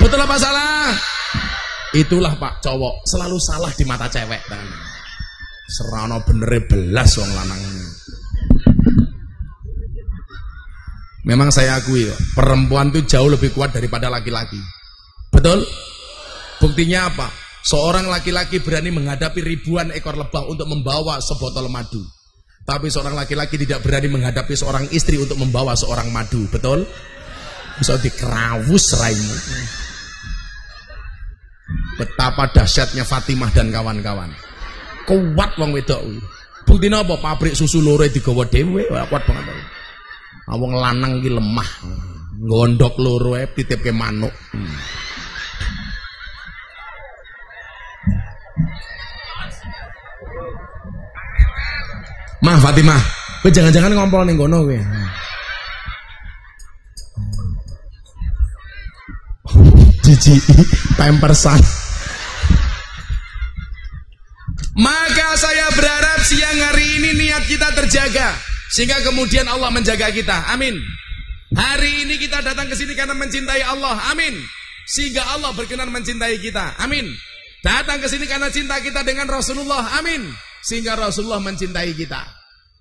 [0.00, 0.96] Betul apa salah?
[1.92, 4.87] Itulah Pak cowok selalu salah di mata cewek kan.
[5.68, 7.60] Serano bener belas wong lanang.
[11.28, 14.56] Memang saya akui perempuan itu jauh lebih kuat daripada laki-laki.
[15.28, 15.60] Betul?
[16.56, 17.28] Buktinya apa?
[17.60, 22.00] Seorang laki-laki berani menghadapi ribuan ekor lebah untuk membawa sebotol madu.
[22.64, 26.88] Tapi seorang laki-laki tidak berani menghadapi seorang istri untuk membawa seorang madu, betul?
[27.76, 29.36] Bisa dikerawus raimu.
[32.00, 34.47] Betapa dahsyatnya Fatimah dan kawan-kawan.
[35.08, 36.04] Kuat wong wedok
[36.68, 39.56] Bukti apa pabrik susu loro digawa dhewe, kuat banget.
[40.52, 41.70] Wong lanang iki lemah.
[42.44, 44.30] Gondok loro ae titipke manuk.
[44.52, 44.76] Hmm.
[52.44, 53.00] Mah Fatimah,
[53.40, 54.78] kowe jangan-jangan ngompol ning kono kowe.
[60.04, 60.36] Cici
[61.00, 61.87] pampersan.
[64.76, 68.36] Maka saya berharap siang hari ini niat kita terjaga
[68.68, 70.52] sehingga kemudian Allah menjaga kita.
[70.52, 70.76] Amin.
[71.56, 74.12] Hari ini kita datang ke sini karena mencintai Allah.
[74.12, 74.36] Amin.
[74.84, 76.76] Sehingga Allah berkenan mencintai kita.
[76.80, 77.08] Amin.
[77.64, 79.98] Datang ke sini karena cinta kita dengan Rasulullah.
[79.98, 80.28] Amin
[80.62, 82.22] sehingga Rasulullah mencintai kita.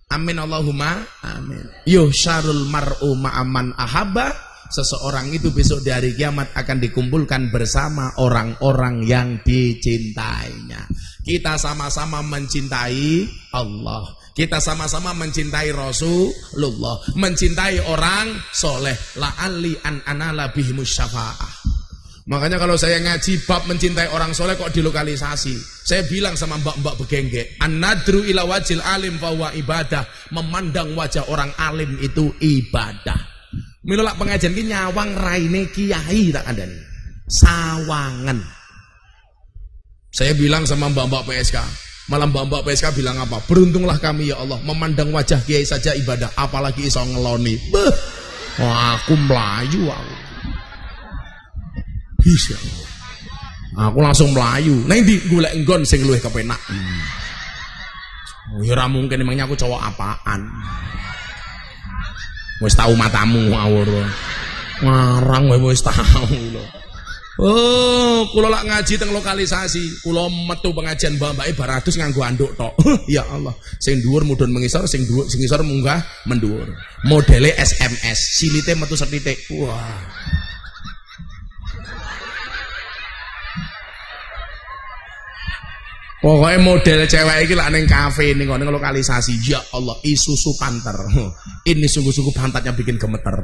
[0.08, 1.68] Amin Allahumma amin.
[1.84, 4.32] Yusyarul mar'u ma'aman ahaba
[4.70, 10.88] seseorang itu besok di hari kiamat akan dikumpulkan bersama orang-orang yang dicintainya.
[11.24, 14.16] Kita sama-sama mencintai Allah.
[14.38, 18.94] Kita sama-sama mencintai Rasulullah, mencintai orang soleh.
[19.18, 21.78] La'alli an anala bihimus syafa'ah.
[22.28, 25.56] Makanya kalau saya ngaji bab mencintai orang soleh kok dilokalisasi.
[25.88, 30.04] Saya bilang sama mbak-mbak begengge, anadru ila wajil alim bahwa ibadah.
[30.36, 33.37] Memandang wajah orang alim itu ibadah.
[33.88, 36.84] Minulak pengajian ini nyawang raine kiai tak ada nih.
[37.32, 38.36] Sawangan.
[40.12, 41.56] Saya bilang sama mbak-mbak PSK,
[42.12, 43.40] malam mbak-mbak PSK bilang apa?
[43.48, 47.56] Beruntunglah kami ya Allah memandang wajah kiai saja ibadah, apalagi iso ngeloni.
[47.72, 47.96] Beuh.
[48.60, 50.16] Wah, aku melayu aku.
[52.20, 52.60] Bisa.
[53.78, 54.84] Aku langsung melayu.
[54.84, 56.60] Di golek enggon sing luwih kepenak.
[56.68, 57.00] Hmm.
[58.58, 60.44] Oh, ya mungkin emangnya aku cowok apaan.
[62.62, 63.90] Wis tahu matamu ngawur.
[64.82, 66.64] Ngarang wis tahu lho.
[67.38, 72.74] Oh, kula lak ngaji teng lokalisasi, kula metu pengajian mbak-mbake baratus nganggo anduk tok.
[73.14, 76.66] ya Allah, sing dhuwur mudhun mengisor, sing dhuwur sing munggah mendhuwur.
[77.06, 79.38] Modele SMS, silite metu setitik.
[79.54, 80.02] Wah.
[86.18, 89.38] Pokoknya model cewek ini lah neng kafe ning ning lokalisasi.
[89.46, 90.98] Ya Allah, isusu panter.
[91.70, 93.38] Ini sungguh-sungguh pantatnya bikin gemeter.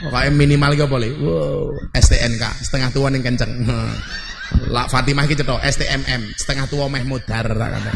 [0.00, 1.12] Pokoknya minimal gak boleh.
[1.20, 3.52] Wow, STNK setengah tua ning kenceng.
[4.74, 7.92] Lah Fatimah gitu toh STMM setengah tua meh modar kata.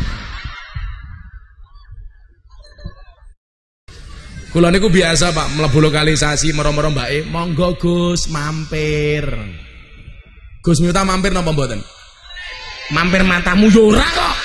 [4.54, 9.26] Kula niku biasa Pak mlebu lokalisasi mero-mero mbake, monggo Gus mampir.
[10.62, 11.82] Gus minta mampir napa mboten?
[12.92, 14.36] Mampir matamu yura kok.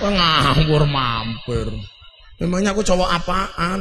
[0.00, 1.68] Ngawur mampir.
[2.40, 3.80] Memangnya aku cowok apaan?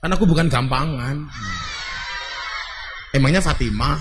[0.00, 1.26] Kan aku bukan gampangan.
[3.14, 3.96] Emangnya Fatimah?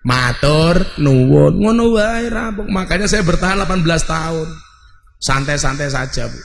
[0.00, 1.60] Matur nuwun.
[1.60, 4.48] Ngono wae rampung makanya saya bertahan 18 tahun.
[5.20, 6.40] Santai-santai saja Bu.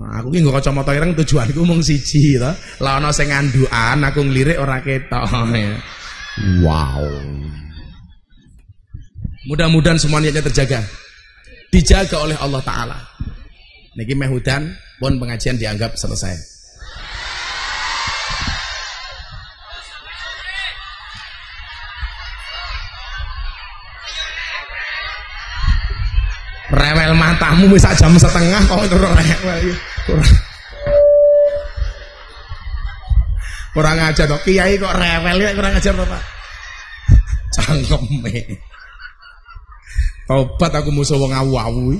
[0.00, 2.48] Nah, aku ki nggo kacamata ireng tujuanku mung siji to.
[2.80, 5.26] Lah ana sing ngandukan aku nglirik ora ketok.
[5.52, 5.76] Ya.
[6.40, 7.04] Wow.
[9.44, 10.80] Mudah-mudahan semuanya terjaga.
[11.68, 12.98] Dijaga oleh Allah Ta'ala.
[13.92, 16.32] Niki mehudan pun pengajian dianggap selesai.
[26.70, 29.74] Rewel matamu bisa jam setengah kok rewel.
[33.70, 36.22] Kurang ajar kok kiai kok rewel ya kurang ajar to, Pak.
[37.54, 38.58] Cangkeme.
[40.26, 41.94] Tobat aku musuh wong awu-awu.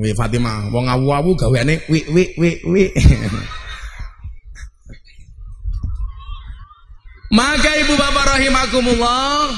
[0.00, 2.84] Wi Fatimah, wong awu-awu gaweane wi wi wi wi.
[7.30, 9.54] Maka ibu bapak rahimakumullah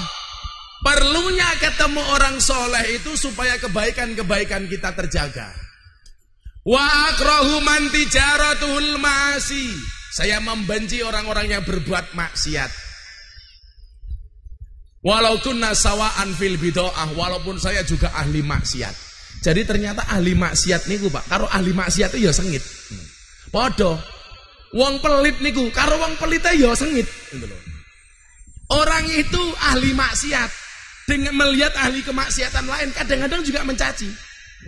[0.83, 5.72] Perlunya ketemu orang soleh itu supaya kebaikan-kebaikan kita terjaga
[6.63, 9.67] Wa akrahu man tijaratul ma'asi.
[10.13, 12.71] Saya membenci orang-orang yang berbuat maksiat.
[15.03, 18.95] Walaupun nasawaan fil bidoah Walaupun saya juga ahli maksiat.
[19.43, 21.27] Jadi ternyata ahli maksiat niku pak.
[21.27, 22.63] Kalau ahli maksiat itu ya sengit.
[23.51, 23.99] Podo
[24.73, 27.05] Wong pelit niku, karo wong pelite ya sengit.
[27.05, 27.45] Gitu.
[28.73, 30.51] Orang itu ahli maksiat.
[31.05, 34.09] Dengan melihat ahli kemaksiatan lain kadang-kadang juga mencaci.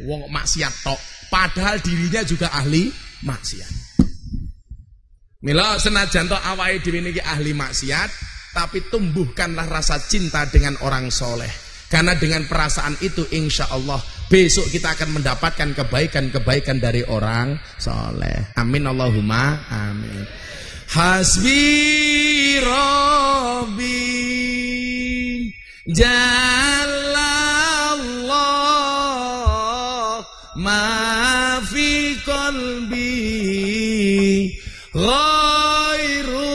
[0.04, 2.92] Wong maksiat tok, padahal dirinya juga ahli
[3.24, 3.72] maksiat.
[5.44, 8.10] Mila senajan tok awake dhewe niki ahli maksiat,
[8.56, 11.52] tapi tumbuhkanlah rasa cinta dengan orang soleh.
[11.92, 14.00] Karena dengan perasaan itu insya Allah
[14.32, 18.56] besok kita akan mendapatkan kebaikan-kebaikan dari orang soleh.
[18.56, 20.24] Amin Allahumma amin.
[20.90, 24.00] Hasbi Rabbi
[25.92, 26.73] Jalallah
[34.94, 36.54] Ghairullah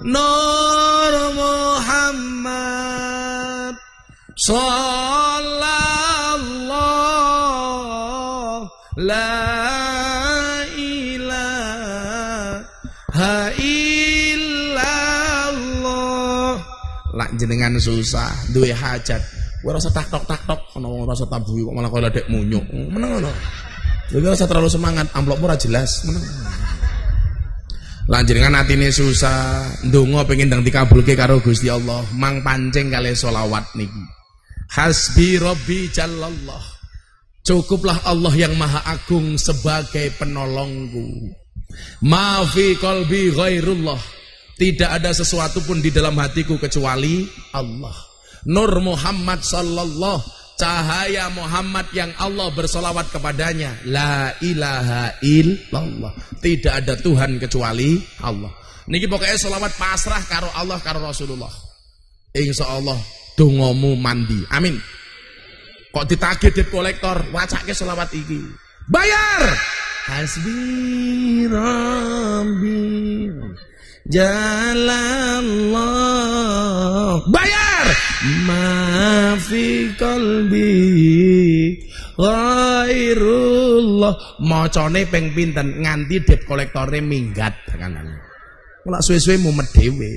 [0.00, 2.96] Nur Muhammad
[4.32, 5.12] Sallallahu
[8.96, 9.44] La
[10.72, 11.92] ilaha
[13.60, 14.96] illallah.
[17.12, 19.20] Lak jenengan susah duwe hajat.
[19.60, 22.64] Kowe rasa tak tok tak tok wong rasa tabu kok malah koyo ledek munyuk.
[22.72, 23.32] Meneng ngono
[24.12, 26.20] Jadi rasa terlalu semangat amplopmu ora jelas meneng
[28.10, 34.02] Lanjenengan atine susah, ndonga pengen ndang dikabulke karo Gusti Allah, mang pancing kali solawat niki.
[34.74, 36.82] Hasbi Rabbi Jallallah.
[37.46, 41.30] Cukuplah Allah yang Maha Agung sebagai penolongku.
[42.02, 43.98] Maafi kolbi ghairullah.
[44.58, 47.22] Tidak ada sesuatu pun di dalam hatiku kecuali
[47.54, 47.94] Allah.
[48.50, 53.72] Nur Muhammad sallallahu cahaya Muhammad yang Allah bersolawat kepadanya.
[53.88, 56.12] La ilaha illallah.
[56.40, 58.50] Tidak ada Tuhan kecuali Allah.
[58.90, 61.50] Niki pokoknya solawat pasrah karo Allah karo Rasulullah.
[62.34, 62.98] Insya Allah
[63.38, 64.42] dungomu mandi.
[64.50, 64.76] Amin.
[65.92, 67.20] Kok ditagih dep kolektor?
[67.30, 68.40] Wacake solawat iki.
[68.88, 69.54] Bayar!
[70.02, 73.30] Hasbi rabbi
[74.10, 75.42] jalallah
[77.30, 77.86] bayar!
[78.46, 80.70] Ma fi qalbi
[82.18, 84.14] ghairullah.
[84.42, 85.82] Macane ping pinten?
[85.82, 87.54] Nganti dep kolektore minggat.
[87.66, 88.14] Kanane
[88.86, 90.10] ora suwe-suwe mumet dhewe.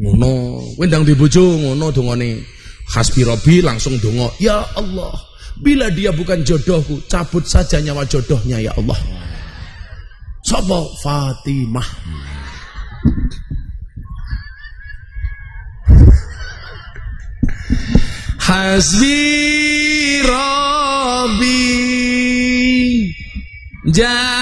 [0.00, 0.32] Ngono.
[0.76, 2.40] Kowe ndang di bojo ngono dongane
[2.92, 5.14] hasbi rabbi langsung donga ya Allah
[5.62, 8.98] bila dia bukan jodohku cabut saja nyawa jodohnya ya Allah
[10.42, 11.86] Sapa Fatimah.
[18.42, 21.62] Hasbi Rabbi.
[23.86, 24.32] Jalallah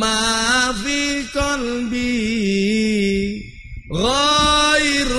[0.00, 2.18] Ma fi qalbi
[3.90, 5.10] Ghairullah.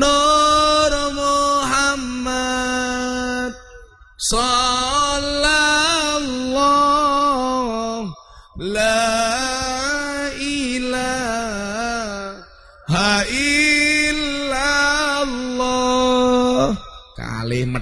[0.00, 0.29] Nur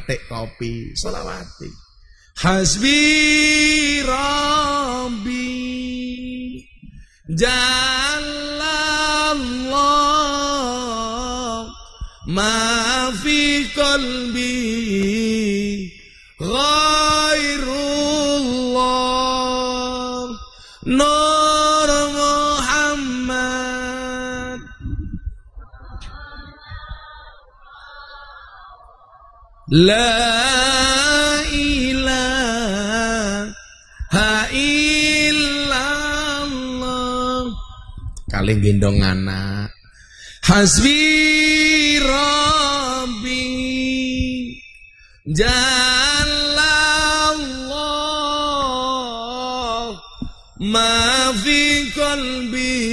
[0.09, 1.69] Metik kopi Salawati
[2.41, 5.37] Hasbi Rabbi
[7.29, 7.69] Jalallah
[12.25, 14.57] Ma fi qalbi
[29.69, 32.89] La ilaha
[34.49, 35.69] illallah.
[38.33, 39.69] Kali gendong anak.
[40.49, 43.45] Hasbi Rabbi.
[45.29, 46.09] Jalallah
[50.65, 52.89] Ma fi qalbi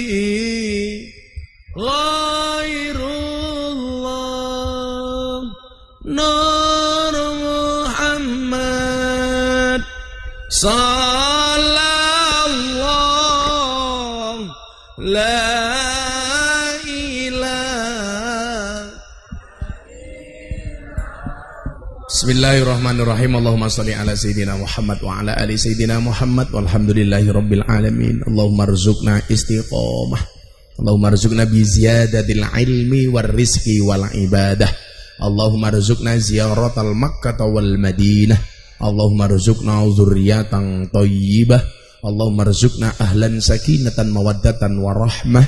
[10.66, 11.70] sallallahu
[15.06, 15.38] la
[22.16, 23.38] Bismillahirrahmanirrahim.
[23.38, 28.24] Allahumma salli ala sayyidina Muhammad wa ala ali sayyidina Muhammad walhamdulillahi rabbil alamin.
[28.26, 30.24] Allahumma rzuqna istiqamah.
[30.82, 34.72] Allahumma rzuqna bi ziyadatil ilmi war rizqi wal ibadah.
[35.22, 38.55] Allahumma rzuqna ziyaratal Makkah wal Madinah.
[38.86, 41.62] Allahumma rzuqna dzurriyyatan thayyibah.
[42.06, 45.46] Allahumma rzuqna ahlan sakinatan mawaddatan warahmah.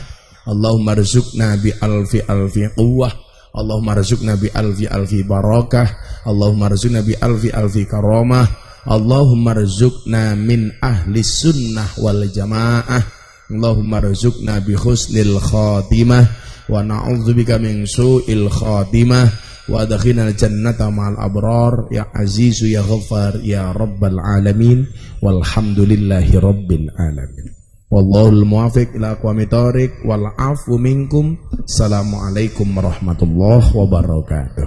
[0.50, 3.28] Allahumma rzuqna bi alfi alfi quwwah.
[3.58, 5.90] Allahumma rizukna bi alfi alfi barakah
[6.30, 8.46] Allahumma rizukna bi alfi alfi karamah
[8.86, 13.02] Allahumma rizukna min ahli sunnah wal jamaah
[13.50, 16.24] Allahumma rizukna bi husnil khatimah
[16.70, 19.26] wa na'udzubika min su'il khatimah
[19.68, 24.88] wa adkhilna jannata ma'al abrar ya azizu ya ghaffar ya rabbal alamin
[25.20, 27.58] walhamdulillahi rabbil alamin
[27.88, 31.40] Wallahul muwafiq ila aqwamit thoriq wal afu minkum.
[31.64, 34.66] Assalamualaikum warahmatullahi wabarakatuh.